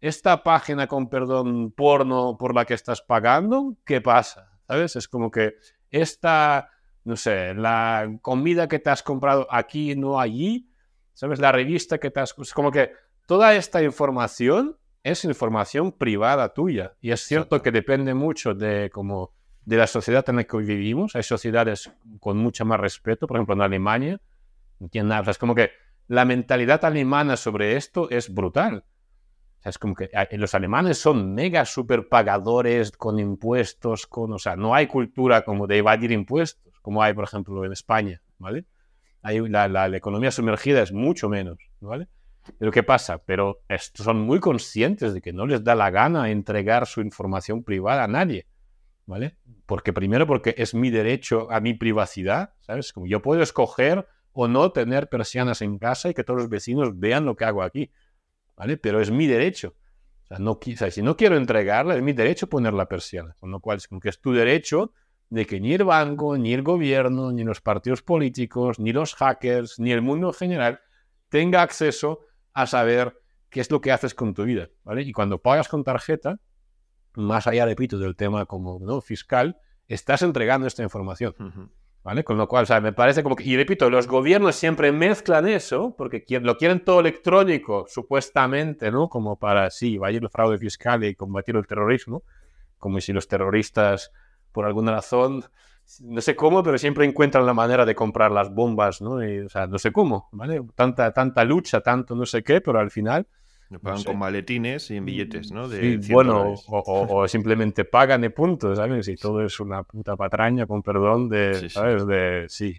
[0.00, 4.60] Esta página con perdón porno por la que estás pagando, ¿qué pasa?
[4.68, 4.94] ¿Sabes?
[4.94, 5.54] Es como que
[5.90, 6.70] esta,
[7.08, 10.68] no sé, la comida que te has comprado aquí, no allí,
[11.14, 11.40] ¿sabes?
[11.40, 12.34] La revista que te has...
[12.38, 12.92] Es como que
[13.24, 16.96] toda esta información es información privada tuya.
[17.00, 19.32] Y es cierto que depende mucho de como
[19.64, 21.16] de la sociedad en la que vivimos.
[21.16, 21.90] Hay sociedades
[22.20, 24.20] con mucho más respeto, por ejemplo en Alemania.
[25.26, 25.70] Es como que
[26.08, 28.84] la mentalidad alemana sobre esto es brutal.
[29.64, 34.56] es como que eh, los alemanes son mega super pagadores con impuestos, con, o sea,
[34.56, 38.64] no hay cultura como de evadir impuestos, como hay, por ejemplo, en España, ¿vale?
[39.22, 42.08] la, la, economía sumergida es mucho menos, ¿vale?
[42.58, 43.18] Pero ¿qué pasa?
[43.18, 43.60] Pero
[43.92, 48.08] son muy conscientes de que no les da la gana entregar su información privada a
[48.08, 48.46] nadie.
[49.04, 49.36] ¿vale?
[49.66, 52.94] Porque primero porque es mi derecho a mi privacidad, ¿sabes?
[52.94, 56.98] Como yo puedo escoger o no tener persianas en casa y que todos los vecinos
[56.98, 57.92] vean lo que hago aquí,
[58.56, 58.78] ¿vale?
[58.78, 59.74] Pero es mi derecho.
[60.22, 60.58] O sea, no,
[60.90, 63.36] si no quiero entregarla, es mi derecho poner la persiana.
[63.38, 64.94] Con lo cual es como que es tu derecho
[65.30, 69.78] de que ni el banco, ni el gobierno, ni los partidos políticos, ni los hackers,
[69.78, 70.80] ni el mundo en general
[71.28, 72.20] tenga acceso
[72.54, 75.02] a saber qué es lo que haces con tu vida, ¿vale?
[75.02, 76.40] Y cuando pagas con tarjeta,
[77.14, 79.00] más allá, repito, del tema como ¿no?
[79.00, 81.34] fiscal, estás entregando esta información.
[82.04, 82.24] ¿Vale?
[82.24, 85.46] Con lo cual, o sea, me parece como que, y repito, los gobiernos siempre mezclan
[85.46, 89.08] eso, porque lo quieren todo electrónico, supuestamente, ¿no?
[89.08, 92.22] Como para, sí, ir el fraude fiscal y combatir el terrorismo,
[92.78, 94.12] como si los terroristas,
[94.58, 95.44] por alguna razón,
[96.00, 99.20] no sé cómo, pero siempre encuentran la manera de comprar las bombas, ¿no?
[99.20, 100.60] o sea, no sé cómo, ¿vale?
[100.74, 103.28] Tanta, tanta lucha, tanto no sé qué, pero al final
[103.70, 105.68] lo pagan con maletines y en billetes, ¿no?
[105.68, 109.06] De bueno, o, simplemente pagan de puntos, ¿sabes?
[109.06, 112.04] Y todo es una puta patraña, con perdón, de, ¿sabes?
[112.04, 112.76] De, sí,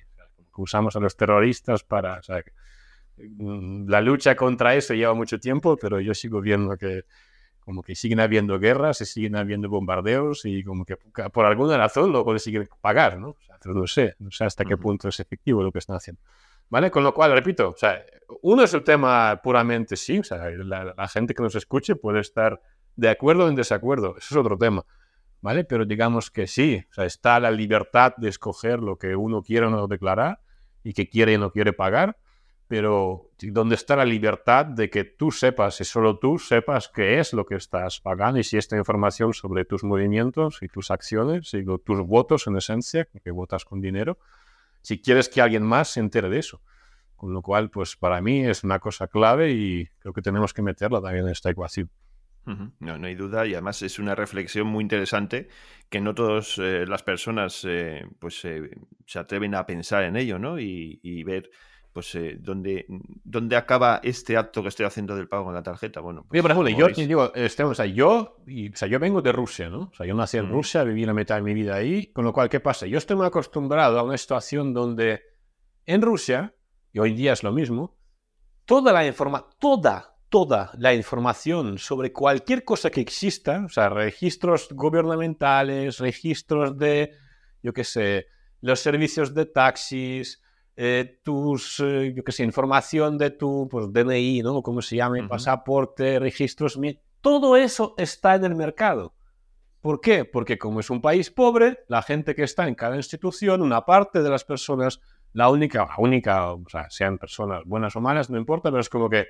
[0.58, 2.44] usamos a los terroristas para, o sea,
[3.16, 7.06] mm, la lucha contra eso lleva mucho tiempo, pero yo sigo viendo que
[7.70, 10.98] como que siguen habiendo guerras, se siguen habiendo bombardeos y como que
[11.32, 13.30] por alguna razón lo consiguen pagar, ¿no?
[13.30, 16.20] O sea, no sé, no sé hasta qué punto es efectivo lo que están haciendo.
[16.68, 16.90] ¿Vale?
[16.90, 18.04] Con lo cual, repito, o sea,
[18.42, 22.60] uno es el tema puramente sí, o sea, la, gente que nos escuche puede estar
[22.96, 24.84] de acuerdo o en desacuerdo, eso es otro tema,
[25.40, 25.64] ¿vale?
[25.64, 29.68] Pero digamos que sí, o sea, está la libertad de escoger lo que uno quiere
[29.68, 30.40] o no declarar
[30.84, 32.18] y que quiere y no quiere pagar,
[32.70, 37.34] pero ¿dónde está la libertad de que tú sepas y solo tú sepas qué es
[37.34, 41.66] lo que estás pagando y si esta información sobre tus movimientos y tus acciones y
[41.66, 44.20] tus votos en esencia, que votas con dinero,
[44.84, 46.62] si quieres que alguien más se entere de eso.
[47.16, 50.62] Con lo cual, pues para mí es una cosa clave y creo que tenemos que
[50.62, 51.90] meterla también en esta ecuación.
[52.46, 55.50] No, no hay duda y además es una reflexión muy interesante
[55.90, 58.72] que no todas eh, las personas eh, pues eh,
[59.06, 60.60] se atreven a pensar en ello, ¿no?
[60.60, 61.52] y ver
[62.00, 66.00] pues eh, ¿dónde, acaba este acto que estoy haciendo del pago con la tarjeta.
[66.00, 69.22] Bueno, pues, por ejemplo, yo digo, este, o sea, yo, y, o sea, yo vengo
[69.22, 69.90] de Rusia, ¿no?
[69.92, 72.32] O sea, yo nací en Rusia, viví la mitad de mi vida ahí, con lo
[72.32, 72.88] cual, ¿qué pasa?
[72.88, 75.24] Yo estoy muy acostumbrado a una situación donde
[75.86, 76.56] en Rusia,
[76.94, 77.98] y hoy en día es lo mismo,
[78.64, 84.70] toda la información, toda, toda la información sobre cualquier cosa que exista, o sea, registros
[84.72, 87.12] gubernamentales, registros de,
[87.62, 88.28] yo qué sé,
[88.62, 90.42] los servicios de taxis,
[90.82, 94.64] eh, tus, eh, yo qué sé, información de tu pues, DNI, ¿no?
[94.64, 96.80] Como se llame, pasaporte, registros,
[97.20, 99.14] todo eso está en el mercado.
[99.82, 100.24] ¿Por qué?
[100.24, 104.24] Porque como es un país pobre, la gente que está en cada institución, una parte
[104.24, 105.02] de las personas,
[105.34, 108.88] la única, la única, o sea, sean personas buenas o malas, no importa, pero es
[108.88, 109.26] como que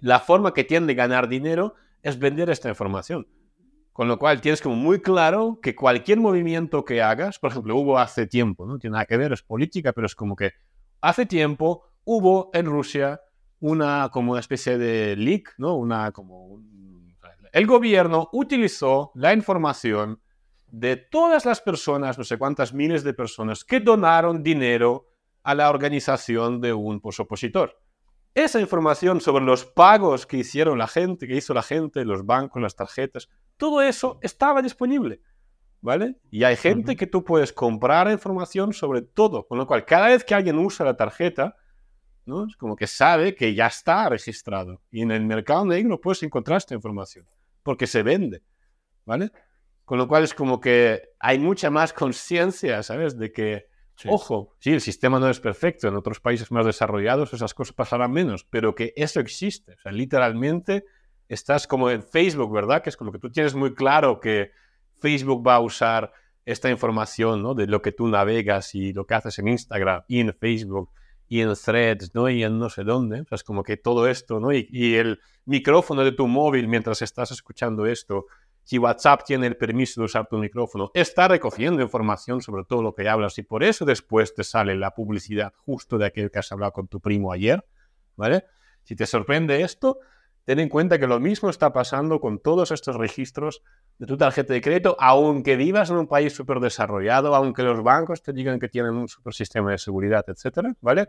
[0.00, 3.28] la forma que tienen de ganar dinero es vender esta información.
[3.92, 8.00] Con lo cual tienes como muy claro que cualquier movimiento que hagas, por ejemplo, hubo
[8.00, 10.50] hace tiempo, no tiene nada que ver, es política, pero es como que
[11.02, 13.20] hace tiempo hubo en Rusia
[13.60, 15.78] una como una especie de leak, ¿no?
[17.52, 20.20] El gobierno utilizó la información
[20.68, 25.10] de todas las personas, no sé cuántas miles de personas que donaron dinero
[25.42, 27.78] a la organización de un opositor.
[28.34, 32.62] Esa información sobre los pagos que hicieron la gente, que hizo la gente, los bancos,
[32.62, 35.20] las tarjetas, todo eso estaba disponible.
[35.82, 36.14] ¿Vale?
[36.30, 40.22] Y hay gente que tú puedes comprar información sobre todo, con lo cual cada vez
[40.22, 41.56] que alguien usa la tarjeta,
[42.24, 42.46] ¿no?
[42.46, 44.80] Es como que sabe que ya está registrado.
[44.92, 47.26] Y en el mercado negro puedes encontrar esta información,
[47.64, 48.44] porque se vende,
[49.04, 49.32] ¿vale?
[49.84, 53.18] Con lo cual es como que hay mucha más conciencia, ¿sabes?
[53.18, 53.66] De que,
[54.06, 58.12] ojo, sí, el sistema no es perfecto, en otros países más desarrollados esas cosas pasarán
[58.12, 59.74] menos, pero que eso existe.
[59.74, 60.84] O sea, literalmente
[61.26, 62.82] estás como en Facebook, ¿verdad?
[62.82, 64.52] Que es como que tú tienes muy claro que
[65.02, 66.12] Facebook va a usar
[66.44, 67.54] esta información, ¿no?
[67.54, 70.90] De lo que tú navegas y lo que haces en Instagram y en Facebook
[71.28, 72.30] y en threads, ¿no?
[72.30, 73.20] Y en no sé dónde.
[73.20, 74.52] O sea, es como que todo esto, ¿no?
[74.52, 78.26] Y, y el micrófono de tu móvil mientras estás escuchando esto
[78.64, 82.94] si WhatsApp tiene el permiso de usar tu micrófono, está recogiendo información sobre todo lo
[82.94, 86.52] que hablas y por eso después te sale la publicidad justo de aquel que has
[86.52, 87.64] hablado con tu primo ayer,
[88.16, 88.44] ¿vale?
[88.84, 89.98] Si te sorprende esto,
[90.44, 93.62] ten en cuenta que lo mismo está pasando con todos estos registros
[93.98, 98.22] de tu tarjeta de crédito, aunque vivas en un país súper desarrollado, aunque los bancos
[98.22, 101.08] te digan que tienen un super sistema de seguridad, etcétera, ¿vale?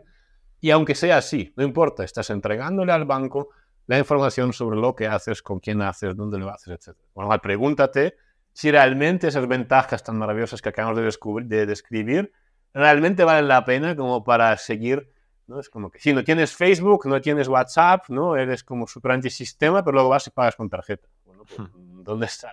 [0.60, 3.48] Y aunque sea así, no importa, estás entregándole al banco
[3.86, 6.96] la información sobre lo que haces, con quién haces, dónde lo haces, etc.
[7.14, 8.16] Bueno, pregúntate
[8.52, 12.32] si realmente esas ventajas tan maravillosas que acabamos de, de describir
[12.74, 15.08] realmente valen la pena como para seguir,
[15.46, 15.60] ¿no?
[15.60, 18.36] Es como que si no tienes Facebook, no tienes WhatsApp, ¿no?
[18.36, 21.08] Eres como súper antisistema, pero luego vas y pagas con tarjeta.
[21.24, 22.02] Bueno, pues, hmm.
[22.02, 22.52] ¿dónde está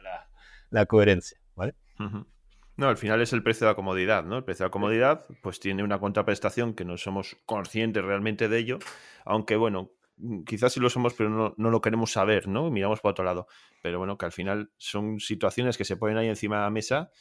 [0.69, 1.39] la, coherencia?
[1.55, 1.75] ¿Vale?
[2.77, 4.37] No, al final es el precio de la comodidad, ¿no?
[4.37, 8.57] El precio de la comodidad, pues tiene una contraprestación que no somos conscientes realmente de
[8.57, 8.79] ello,
[9.25, 12.69] aunque bueno, Mm, quizás sí lo somos, pero no, no, lo queremos saber, ¿no?
[12.69, 13.47] Miramos para otro lado.
[13.81, 17.11] Pero bueno, que al final son situaciones que se ponen ahí encima de la mesa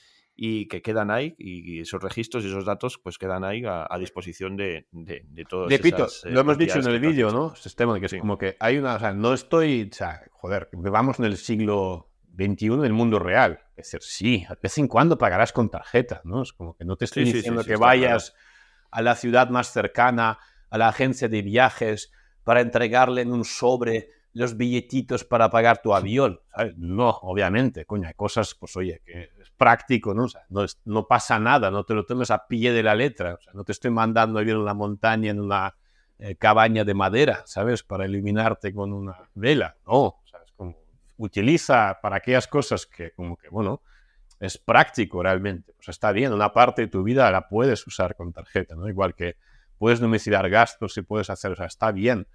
[0.42, 4.56] y que quedan ahí y esos registros y esos datos pues quedan ahí a, disposición
[4.56, 5.70] de, de, de todos.
[5.70, 7.54] Repito, eh, lo hemos dicho en el vídeo, ¿no?
[7.54, 10.70] Sistema de que es como que hay una, o sea, no estoy, o sea, joder,
[10.72, 13.60] vamos en el siglo XXI del mundo real.
[13.76, 16.40] Es decir, sí, de vez en cuando pagarás con tarjeta, ¿no?
[16.40, 18.34] Es como que no te estoy diciendo que vayas
[18.90, 20.38] a la ciudad más cercana,
[20.70, 22.12] a la agencia de viajes,
[22.44, 26.40] para entregarle en un sobre los billetitos para pagar tu avión.
[26.76, 29.28] No, obviamente, coño, hay cosas, pues oye, que
[29.60, 30.26] práctico, ¿no?
[30.86, 33.72] no, pasa nada, no te lo tomes a pie de la letra, o no te
[33.72, 35.76] estoy mandando a vivir en la montaña en una
[36.18, 37.82] eh, cabaña de madera, ¿sabes?
[37.82, 40.50] Para iluminarte con una vela, no, ¿sabes?
[40.52, 40.78] Como,
[41.18, 43.82] utiliza para aquellas cosas que como que, bueno,
[44.38, 48.32] es práctico realmente, pues está bien, una parte de tu vida la puedes usar con
[48.32, 48.88] tarjeta, ¿no?
[48.88, 49.36] Igual que
[49.76, 52.26] puedes domiciliar gastos y puedes hacer, o sea, está bien.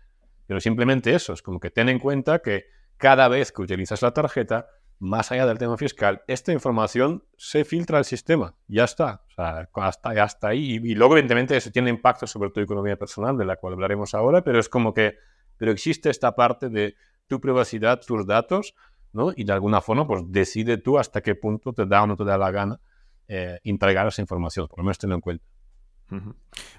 [0.45, 2.65] Pero simplemente eso, es como que ten en cuenta que
[2.97, 4.67] cada vez que utilizas la tarjeta,
[4.99, 8.55] más allá del tema fiscal, esta información se filtra al sistema.
[8.67, 9.23] Ya está.
[9.29, 10.79] O sea, hasta, hasta ahí.
[10.81, 14.43] Y, luego, evidentemente, eso tiene impacto sobre tu economía personal, de la cual hablaremos ahora,
[14.43, 15.15] pero es como que,
[15.57, 16.95] pero existe esta parte de
[17.27, 18.75] tu privacidad, tus datos,
[19.11, 19.31] ¿no?
[19.35, 22.23] Y de alguna forma, pues decide tú hasta qué punto te da o no te
[22.23, 22.79] da la gana
[23.27, 24.67] eh, entregar esa información.
[24.67, 25.45] Por lo menos tenlo en cuenta.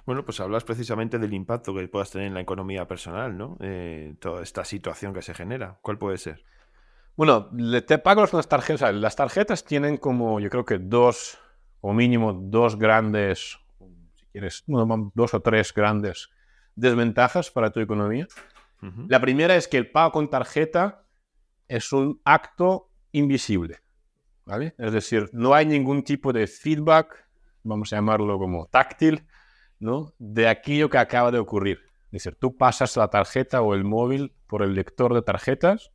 [0.05, 3.57] Bueno, pues hablas precisamente del impacto que puedas tener en la economía personal, ¿no?
[3.61, 5.79] Eh, toda esta situación que se genera.
[5.83, 6.45] ¿Cuál puede ser?
[7.17, 7.51] Bueno,
[7.87, 8.95] te pago las tarjetas.
[8.95, 11.39] Las tarjetas tienen como, yo creo que dos,
[11.81, 13.59] o mínimo dos grandes,
[14.15, 16.31] si quieres, dos o tres grandes
[16.75, 18.27] desventajas para tu economía.
[19.09, 21.03] La primera es que el pago con tarjeta
[21.67, 23.81] es un acto invisible.
[24.45, 24.75] ¿vale?
[24.79, 27.27] Es decir, no hay ningún tipo de feedback
[27.67, 29.27] vamos a llamarlo como táctil,
[29.79, 30.15] ¿no?
[30.19, 31.81] de aquello que acaba de ocurrir.
[32.07, 35.93] Es decir, tú pasas la tarjeta o el móvil por el lector de tarjetas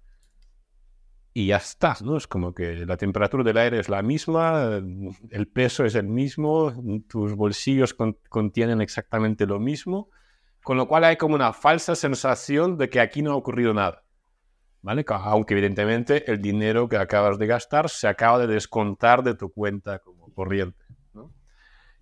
[1.34, 2.17] y ya está, ¿no?
[2.17, 4.82] Es como que la temperatura del aire es la misma,
[5.30, 6.74] el peso es el mismo,
[7.08, 7.96] tus bolsillos
[8.30, 10.10] contienen exactamente lo mismo,
[10.63, 14.04] con lo cual hay como una falsa sensación de que aquí no ha ocurrido nada.
[14.84, 15.06] ¿Vale?
[15.08, 20.00] Aunque evidentemente el dinero que acabas de gastar se acaba de descontar de tu cuenta
[20.00, 20.84] como corriente.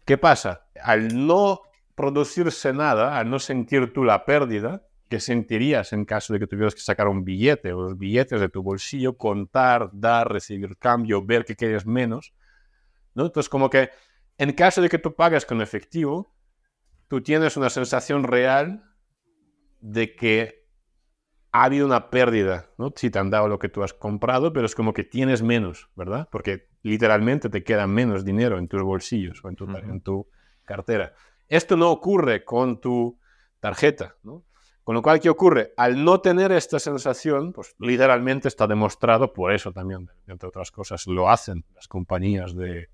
[0.05, 0.65] ¿Qué pasa?
[0.81, 1.61] Al no
[1.93, 6.75] producirse nada, al no sentir tú la pérdida, que sentirías en caso de que tuvieras
[6.75, 11.45] que sacar un billete o los billetes de tu bolsillo, contar, dar, recibir cambio, ver
[11.45, 12.33] que quieres menos,
[13.15, 13.25] ¿no?
[13.25, 13.89] Entonces, como que
[14.37, 16.33] en caso de que tú pagues con efectivo,
[17.07, 18.83] tú tienes una sensación real
[19.81, 20.67] de que
[21.51, 22.93] ha habido una pérdida, ¿no?
[22.95, 25.89] Si te han dado lo que tú has comprado, pero es como que tienes menos,
[25.95, 26.29] ¿verdad?
[26.31, 30.27] Porque literalmente te queda menos dinero en tus bolsillos o en tu, en tu
[30.65, 31.13] cartera.
[31.47, 33.19] Esto no ocurre con tu
[33.59, 34.45] tarjeta, ¿no?
[34.89, 35.71] Con lo cual, ¿qué ocurre?
[35.77, 41.05] Al no tener esta sensación, pues literalmente está demostrado, por eso también, entre otras cosas,
[41.05, 42.89] lo hacen las compañías de,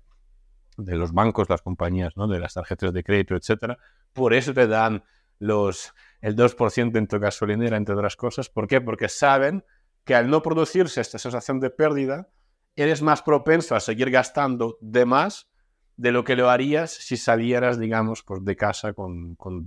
[0.76, 2.28] de los bancos, las compañías ¿no?
[2.28, 3.78] de las tarjetas de crédito, etcétera.
[4.12, 5.04] Por eso te dan
[5.38, 8.50] los, el 2% en tu gasolinera, entre otras cosas.
[8.50, 8.82] ¿Por qué?
[8.82, 9.64] Porque saben
[10.04, 12.28] que al no producirse esta sensación de pérdida,
[12.74, 15.48] eres más propenso a seguir gastando de más
[15.96, 19.66] de lo que lo harías si salieras, digamos, pues de casa con, con,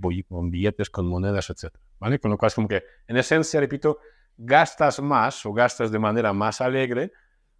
[0.50, 1.74] billetes, con monedas, etc.
[1.98, 2.18] ¿vale?
[2.20, 3.98] Con lo cual es como que, en esencia, repito,
[4.36, 7.12] gastas más o gastas de manera más alegre.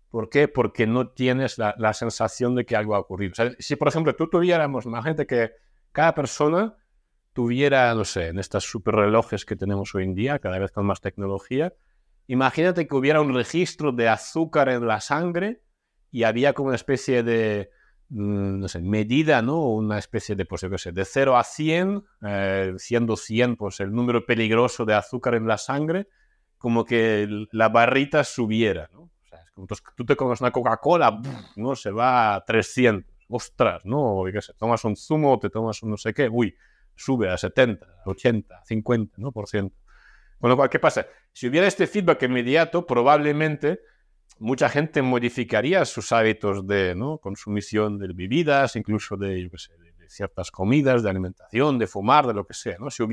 [0.09, 0.49] ¿Por qué?
[0.49, 3.35] Porque no tienes la, sensación de que algo ha ocurrido.
[3.59, 5.53] Si, por ejemplo, tú tuviéramos, gente que
[5.93, 6.77] cada persona
[7.33, 10.87] tuviera, no sé, en estas super relojes que tenemos hoy en día, cada vez con
[10.87, 11.75] más tecnología,
[12.27, 15.63] imagínate que hubiera un registro de azúcar en la sangre
[16.11, 17.71] y había como una especie de,
[18.11, 19.69] no sé, medida, ¿no?
[19.69, 23.81] Una especie de, pues, yo qué sé, de 0 a 100, eh, siendo 100, pues
[23.81, 26.09] el número peligroso de azúcar en la sangre,
[26.59, 29.03] como que la barrita subiera, ¿no?
[29.03, 31.23] O sea, es como tú te comes una Coca-Cola,
[31.57, 31.77] ¿no?
[31.77, 34.19] Se va a 300, ostras, ¿no?
[34.19, 36.55] O qué sé, tomas un zumo, te tomas un no sé qué, uy,
[36.97, 39.31] sube a 70, 80, 50, ¿no?
[39.31, 39.77] Por ciento.
[40.41, 41.07] Con lo cual, ¿qué pasa?
[41.33, 43.81] Si hubiera este feedback inmediato, probablemente
[44.41, 47.19] mucha gente modificaría sus hábitos de ¿no?
[47.19, 52.35] consumición de bebidas, incluso de, yo sé, de, ciertas comidas, de alimentación, de fumar, de
[52.35, 52.77] lo que sea.
[52.81, 52.91] ¿no?
[52.91, 53.05] Si,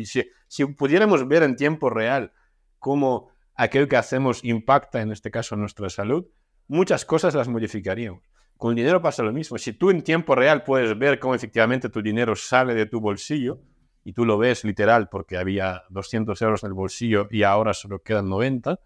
[0.47, 2.31] si, pudiéramos ver en tiempo real
[2.79, 6.25] cómo aquello que hacemos impacta, en este caso, nuestra salud,
[6.67, 8.23] muchas cosas las modificaríamos.
[8.57, 9.59] Con el dinero pasa lo mismo.
[9.59, 13.61] Si tú en tiempo real puedes ver cómo efectivamente tu dinero sale de tu bolsillo,
[14.07, 18.01] y tú lo ves literal porque había 200 euros en el bolsillo y ahora solo
[18.01, 18.79] quedan 90,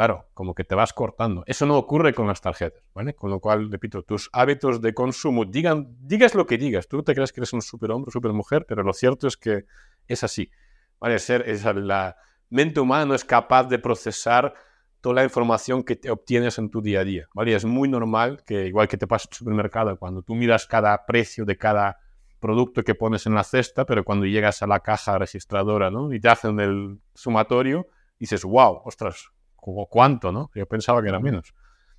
[0.00, 1.44] claro, como que te vas cortando.
[1.44, 3.12] Eso no ocurre con las tarjetas, ¿vale?
[3.12, 7.14] Con lo cual, repito, tus hábitos de consumo, digan, digas lo que digas, tú te
[7.14, 9.66] crees que eres un superhombre, supermujer, pero lo cierto es que
[10.08, 10.50] es así,
[10.98, 11.18] ¿vale?
[11.18, 12.16] Ser, es, la
[12.48, 14.54] mente humana es capaz de procesar
[15.02, 17.54] toda la información que te obtienes en tu día a día, ¿vale?
[17.54, 21.04] Es muy normal que, igual que te pasa en el supermercado, cuando tú miras cada
[21.04, 21.98] precio de cada
[22.38, 26.10] producto que pones en la cesta, pero cuando llegas a la caja registradora ¿no?
[26.10, 27.86] y te hacen el sumatorio,
[28.18, 30.32] dices, wow, ostras, ¿cuánto?
[30.32, 30.50] ¿no?
[30.54, 31.54] Yo pensaba que era menos.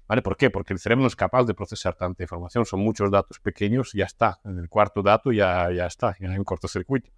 [0.07, 0.21] ¿Vale?
[0.21, 0.49] ¿Por qué?
[0.49, 2.65] Porque el cerebro no es capaz de procesar tanta información.
[2.65, 4.39] Son muchos datos pequeños y ya está.
[4.43, 7.11] En el cuarto dato ya, ya está, ya hay un cortocircuito.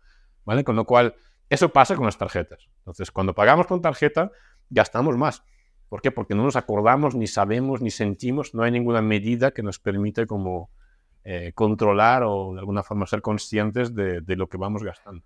[0.45, 0.63] ¿Vale?
[0.63, 1.15] Con lo cual,
[1.49, 2.67] eso pasa con las tarjetas.
[2.79, 4.31] Entonces, cuando pagamos con tarjeta,
[4.69, 5.43] gastamos más.
[5.89, 6.11] ¿Por qué?
[6.11, 10.25] Porque no nos acordamos, ni sabemos, ni sentimos, no hay ninguna medida que nos permite
[10.25, 10.71] como
[11.23, 15.23] eh, controlar o de alguna forma ser conscientes de, lo que vamos gastando.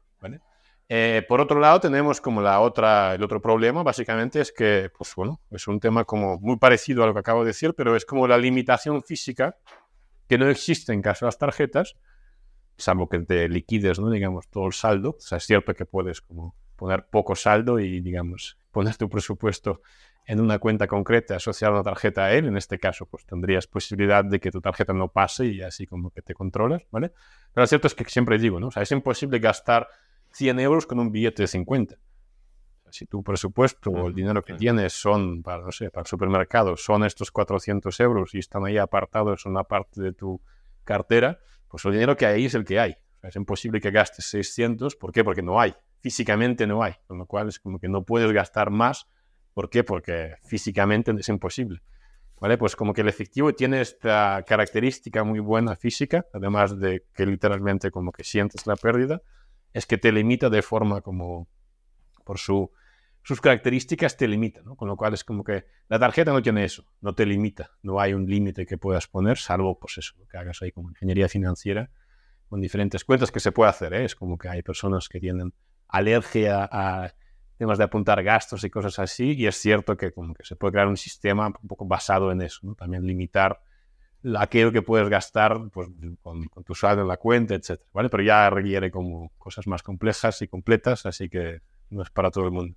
[0.90, 5.14] Eh, por otro lado, tenemos como la otra, el otro problema, básicamente, es que, pues
[5.16, 8.06] bueno, es un tema como muy parecido a lo que acabo de decir, pero es
[8.06, 9.58] como la limitación física
[10.28, 11.96] que no existe en caso de las tarjetas,
[12.78, 14.10] salvo que te liquides, ¿no?
[14.10, 15.16] Digamos, todo el saldo.
[15.18, 19.82] O sea, es cierto que puedes como poner poco saldo y, digamos, poner tu presupuesto
[20.26, 24.24] en una cuenta concreta asociar una tarjeta a él, en este caso, pues tendrías posibilidad
[24.26, 27.14] de que tu tarjeta no pase y así como que te controlas, ¿vale?
[27.54, 28.68] Pero lo cierto es que siempre digo, ¿no?
[28.68, 29.88] O sea, es imposible gastar
[30.32, 31.98] 100 euros con un billete de 50.
[32.90, 36.78] si tu presupuesto o el dinero que tienes son, para, no sé, para el supermercado,
[36.78, 40.42] son estos 400 euros y están ahí apartados en una parte de tu
[40.84, 42.96] cartera, pues el dinero que hay es el que hay.
[43.24, 45.24] es imposible que gastes 600, ¿por qué?
[45.24, 48.70] Porque no hay, físicamente no hay, con lo cual es como que no puedes gastar
[48.70, 49.08] más
[49.58, 49.84] ¿Por qué?
[49.84, 51.82] Porque físicamente es imposible.
[52.40, 52.60] ¿Vale?
[52.60, 57.90] Pues como que el efectivo tiene esta característica muy buena física, además de que literalmente
[57.90, 59.24] como que sientes la pérdida,
[59.78, 61.48] es que te limita de forma como,
[62.26, 62.72] por su,
[63.22, 64.76] sus características te limita, ¿no?
[64.76, 68.00] Con lo cual es como que la tarjeta no tiene eso, no te limita, no
[68.00, 71.92] hay un límite que puedas poner, salvo pues eso, que hagas ahí como ingeniería financiera
[72.50, 74.06] con diferentes cuentas que se puede hacer, ¿eh?
[74.06, 75.54] Es como que hay personas que tienen
[75.88, 77.14] alergia a
[77.58, 80.72] temas de apuntar gastos y cosas así, y es cierto que, como que se puede
[80.72, 83.62] crear un sistema un poco basado en eso, también limitar
[84.38, 85.90] aquello que puedes gastar pues,
[86.22, 87.82] con, tu saldo en la cuenta, etc.
[87.94, 88.10] ¿vale?
[88.10, 92.46] Pero ya requiere como cosas más complejas y completas, así que no es para todo
[92.46, 92.76] el mundo.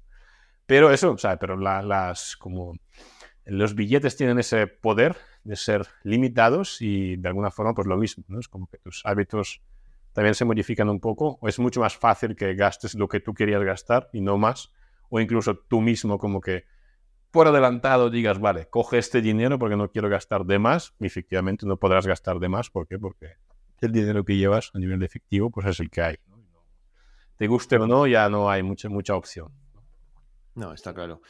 [0.66, 2.74] Pero eso, o sea, pero las, como
[3.44, 8.24] los billetes tienen ese poder de ser limitados y de alguna forma pues lo mismo,
[8.28, 8.38] ¿no?
[8.38, 9.62] Es como que tus hábitos
[10.12, 13.34] también se modifican un poco, o es mucho más fácil que gastes lo que tú
[13.34, 14.72] querías gastar y no más,
[15.08, 16.64] o incluso tú mismo como que
[17.30, 21.66] por adelantado digas, vale, coge este dinero porque no quiero gastar de más, y efectivamente
[21.66, 22.98] no podrás gastar de más, ¿por qué?
[22.98, 23.36] Porque
[23.80, 26.16] el dinero que llevas a nivel de efectivo pues es el que hay.
[27.36, 29.50] Te guste o no, ya no hay mucha, mucha opción.
[30.54, 31.22] No, está claro.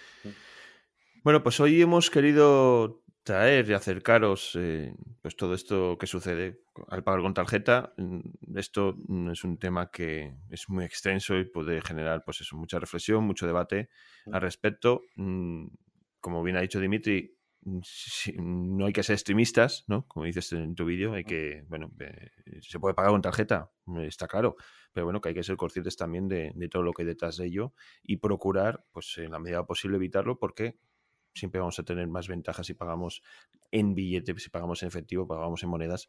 [1.22, 7.04] Bueno, pues hoy hemos querido traer y acercaros eh, pues todo esto que sucede al
[7.04, 7.92] pagar con tarjeta.
[7.96, 8.20] Mm,
[8.56, 8.96] esto
[9.30, 13.46] es un tema que es muy extenso y puede generar pues eso, mucha reflexión, mucho
[13.46, 13.90] debate
[14.32, 15.02] al respecto.
[16.20, 20.06] Como bien ha dicho Dimitri, mm, no hay que ser extremistas, ¿no?
[20.06, 21.90] Como dices en tu vídeo, hay que, bueno,
[22.60, 23.70] se puede pagar con tarjeta,
[24.02, 24.56] está claro,
[24.92, 27.36] pero bueno, que hay que ser conscientes también de, de, todo lo que hay detrás
[27.36, 30.78] de ello y procurar, pues en la medida posible evitarlo porque
[31.34, 33.22] siempre vamos a tener más ventajas si pagamos
[33.70, 36.08] en billete, si pagamos en efectivo, pagamos en monedas,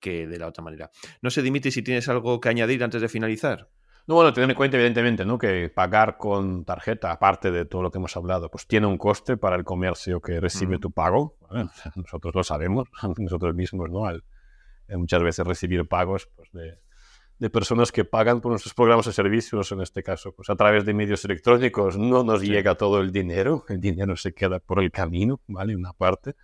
[0.00, 0.90] que de la otra manera.
[1.20, 3.70] No sé, Dimitri, si tienes algo que añadir antes de finalizar.
[4.06, 5.38] No, bueno, tener en cuenta evidentemente ¿no?
[5.38, 9.36] que pagar con tarjeta, aparte de todo lo que hemos hablado, pues tiene un coste
[9.36, 11.36] para el comercio que recibe tu pago.
[11.94, 12.88] nosotros lo sabemos,
[13.18, 14.06] nosotros mismos, ¿no?
[14.06, 14.24] Al,
[14.88, 16.78] eh, muchas veces recibir pagos pues, de,
[17.38, 20.84] de personas que pagan por nuestros programas de servicios, en este caso, pues a través
[20.84, 24.90] de medios electrónicos no nos llega todo el dinero, el dinero se queda por el
[24.90, 25.76] camino, ¿vale?
[25.76, 26.34] Una parte,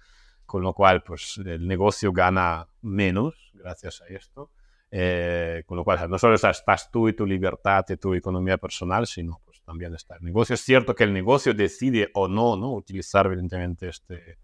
[0.46, 4.50] con lo cual, pues el negocio gana menos gracias a esto.
[4.91, 9.07] Eh, con lo cual, no solo estás tú y tu libertad y tu economía personal,
[9.07, 10.55] sino pues también está el negocio.
[10.55, 12.72] Es cierto que el negocio decide o no, ¿no?
[12.72, 14.39] Utilizar evidentemente este,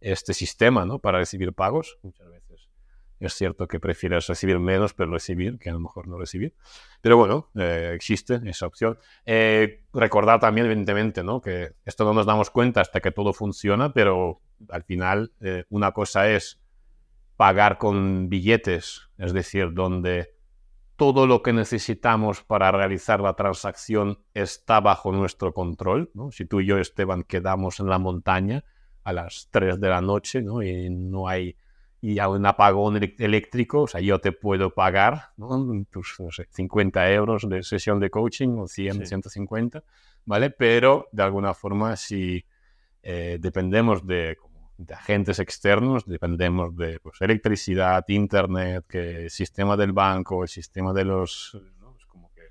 [0.00, 0.98] este sistema, ¿no?
[0.98, 2.68] Para recibir pagos, muchas veces
[3.20, 6.54] es cierto que prefieres recibir menos, pero recibir, que a lo mejor no recibir.
[7.00, 8.98] Pero bueno, eh, existe esa opción.
[9.24, 11.40] Eh, recordar también, evidentemente, ¿no?
[11.40, 15.92] que esto no nos damos cuenta hasta que todo funciona, pero al final eh, una
[15.92, 16.60] cosa es
[17.36, 20.34] pagar con billetes, es decir, donde
[20.96, 26.10] todo lo que necesitamos para realizar la transacción está bajo nuestro control.
[26.14, 26.30] ¿no?
[26.30, 28.64] Si tú y yo, Esteban, quedamos en la montaña
[29.02, 30.62] a las 3 de la noche ¿no?
[30.62, 31.56] y no hay
[32.00, 35.30] y a un apagón eléctrico, o sea, yo te puedo pagar
[35.88, 39.82] tus no sé, 50 euros de sesión de coaching o 100, 150,
[40.26, 40.50] ¿vale?
[40.50, 42.44] Pero de alguna forma, si
[43.02, 44.36] eh, dependemos de,
[44.76, 50.92] de, agentes externos, dependemos de pues, electricidad, internet, que el sistema del banco, el sistema
[50.92, 51.58] de los...
[51.98, 52.42] Es como que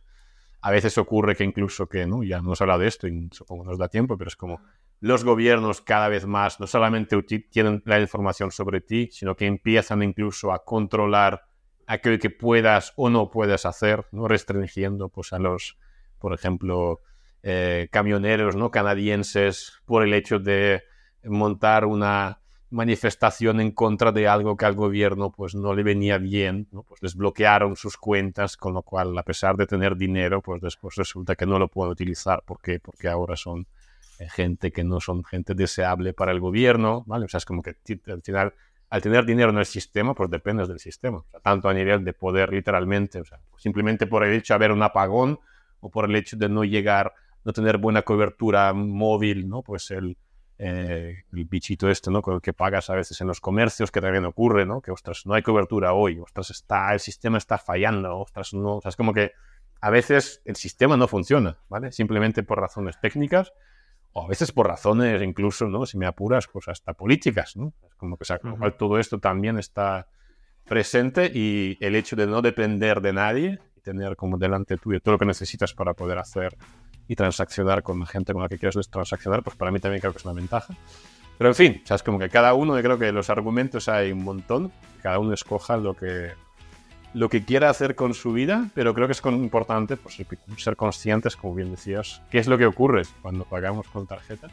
[0.62, 2.24] a veces ocurre que incluso que, ¿no?
[2.24, 4.62] Ya hemos hablado de esto y supongo nos da tiempo, pero es como
[5.04, 10.02] los gobiernos cada vez más no solamente tienen la información sobre ti, sino que empiezan
[10.02, 11.44] incluso a controlar
[11.88, 14.30] aquello que puedas o no puedas hacer, ¿no?
[14.30, 15.78] restringiendo pues, a los,
[16.20, 17.02] por ejemplo,
[17.42, 18.72] eh, camioneros ¿no?
[18.72, 20.84] canadienses por el hecho de
[21.26, 22.40] montar una
[22.74, 26.82] manifestación en contra de algo que al gobierno pues no le venía bien, ¿no?
[26.82, 30.96] pues les bloquearon sus cuentas, con lo cual a pesar de tener dinero, pues después
[30.96, 32.42] resulta que no lo pueden utilizar.
[32.44, 32.80] ¿Por qué?
[32.80, 33.68] Porque ahora son
[34.18, 37.26] eh, gente que no son gente deseable para el gobierno, ¿vale?
[37.26, 37.76] O sea, es como que
[38.08, 38.54] al final,
[38.90, 42.52] al tener dinero en el sistema, pues dependes del sistema, tanto a nivel de poder
[42.52, 45.40] literalmente, o sea, simplemente por el hecho de haber un apagón
[45.80, 47.14] o por el hecho de no llegar,
[47.44, 49.62] no tener buena cobertura móvil, ¿no?
[49.62, 50.18] Pues el,
[50.66, 52.22] eh, el bichito este, ¿no?
[52.22, 54.80] Con el que pagas a veces en los comercios, que también ocurre, ¿no?
[54.80, 58.82] Que, ostras, no hay cobertura hoy, ostras, está, el sistema está fallando, ostras, no, o
[58.82, 59.34] sea, es como que
[59.82, 61.92] a veces el sistema no funciona, ¿vale?
[61.92, 63.52] Simplemente por razones técnicas
[64.14, 65.86] o a veces por razones incluso, ¿no?
[65.86, 67.74] Si me apuras, pues hasta políticas, ¿no?
[67.86, 68.26] Es como que
[68.80, 70.08] todo esto también está
[70.64, 75.16] presente y el hecho de no depender de nadie y tener como delante tuyo todo
[75.16, 76.56] lo que necesitas para poder hacer
[77.08, 80.14] y transaccionar con la gente con la que quieres transaccionar, pues para mí también creo
[80.14, 80.74] que es una ventaja.
[81.38, 83.90] Pero en fin, o sea, es como que cada uno, yo creo que los argumentos
[83.90, 86.32] hay un montón, cada uno escoja lo que,
[87.14, 90.22] lo que quiera hacer con su vida, pero creo que es importante pues,
[90.58, 94.50] ser conscientes, como bien decías, qué es lo que ocurre cuando pagamos con tarjeta,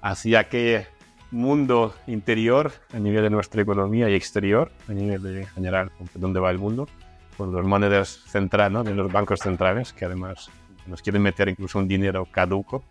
[0.00, 0.86] hacia qué
[1.30, 6.50] mundo interior a nivel de nuestra economía y exterior, a nivel de general, dónde va
[6.50, 6.88] el mundo,
[7.36, 10.50] con las monedas centrales, de los bancos centrales, que además
[10.86, 12.84] nos quieren meter incluso un dinero caduco,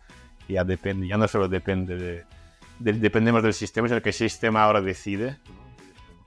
[0.47, 2.25] y ya, depende, ya no solo depende de,
[2.79, 5.37] dependemos del sistema, sino que el sistema ahora decide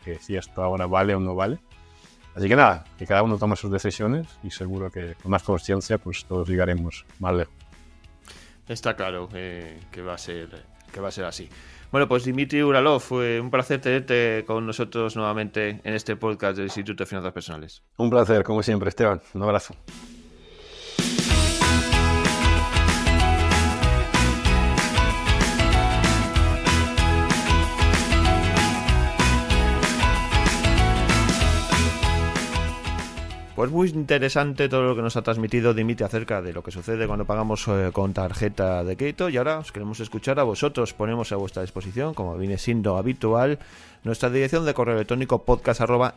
[0.05, 1.59] que si esto ahora vale o no vale.
[2.35, 5.99] Así que nada, que cada uno tome sus decisiones y seguro que con más conciencia
[5.99, 7.55] pues todos llegaremos más lejos.
[8.69, 10.49] Está claro que, va a ser,
[10.93, 11.49] que va a ser así.
[11.91, 16.67] Bueno, pues Dimitri Uralov, fue un placer tenerte con nosotros nuevamente en este podcast del
[16.67, 17.83] Instituto de Finanzas Personales.
[17.97, 19.23] Un placer, como siempre, Esteban.
[19.35, 19.75] Un abrazo.
[33.67, 37.09] Pues muy interesante todo lo que nos ha transmitido Dimitri acerca de lo que sucede
[37.09, 40.95] cuando pagamos eh, con tarjeta de crédito y ahora os queremos escuchar a vosotros.
[40.95, 43.59] Ponemos a vuestra disposición, como viene siendo habitual,
[44.05, 46.15] nuestra dirección de correo electrónico podcast arroba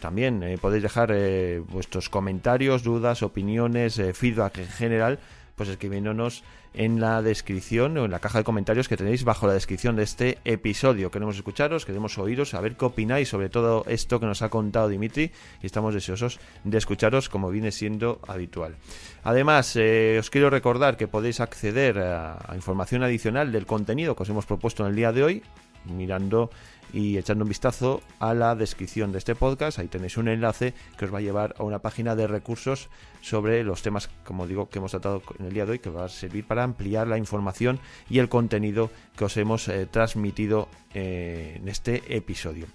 [0.00, 5.20] también eh, podéis dejar eh, vuestros comentarios, dudas, opiniones, feedback en general
[5.56, 6.42] pues escribiéndonos
[6.74, 10.04] en la descripción o en la caja de comentarios que tenéis bajo la descripción de
[10.04, 11.10] este episodio.
[11.10, 15.30] Queremos escucharos, queremos oíros, saber qué opináis sobre todo esto que nos ha contado Dimitri
[15.62, 18.76] y estamos deseosos de escucharos como viene siendo habitual.
[19.24, 24.22] Además, eh, os quiero recordar que podéis acceder a, a información adicional del contenido que
[24.22, 25.42] os hemos propuesto en el día de hoy
[25.84, 26.50] mirando
[26.92, 29.78] y echando un vistazo a la descripción de este podcast.
[29.78, 33.64] Ahí tenéis un enlace que os va a llevar a una página de recursos sobre
[33.64, 36.08] los temas, como digo, que hemos tratado en el día de hoy, que va a
[36.08, 37.80] servir para ampliar la información
[38.10, 42.66] y el contenido que os hemos eh, transmitido eh, en este episodio.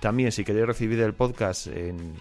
[0.00, 2.14] También, si queréis recibir el podcast en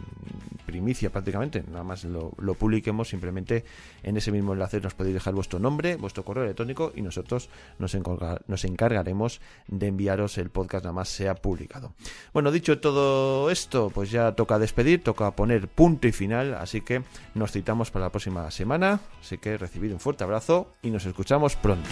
[0.66, 3.64] primicia prácticamente, nada más lo, publiquemos, simplemente
[4.04, 7.50] en ese mismo enlace nos podéis dejar vuestro nombre, vuestro correo electrónico y nosotros
[7.80, 7.96] nos,
[8.48, 11.94] nos encargaremos de enviaros el podcast nada más sea publicado.
[12.34, 17.04] Bueno, dicho todo esto, pues ya toca despedir, toca poner punto y final, así que
[17.34, 21.56] nos citamos para la próxima semana, así que recibid un fuerte abrazo y nos escuchamos
[21.56, 21.90] pronto.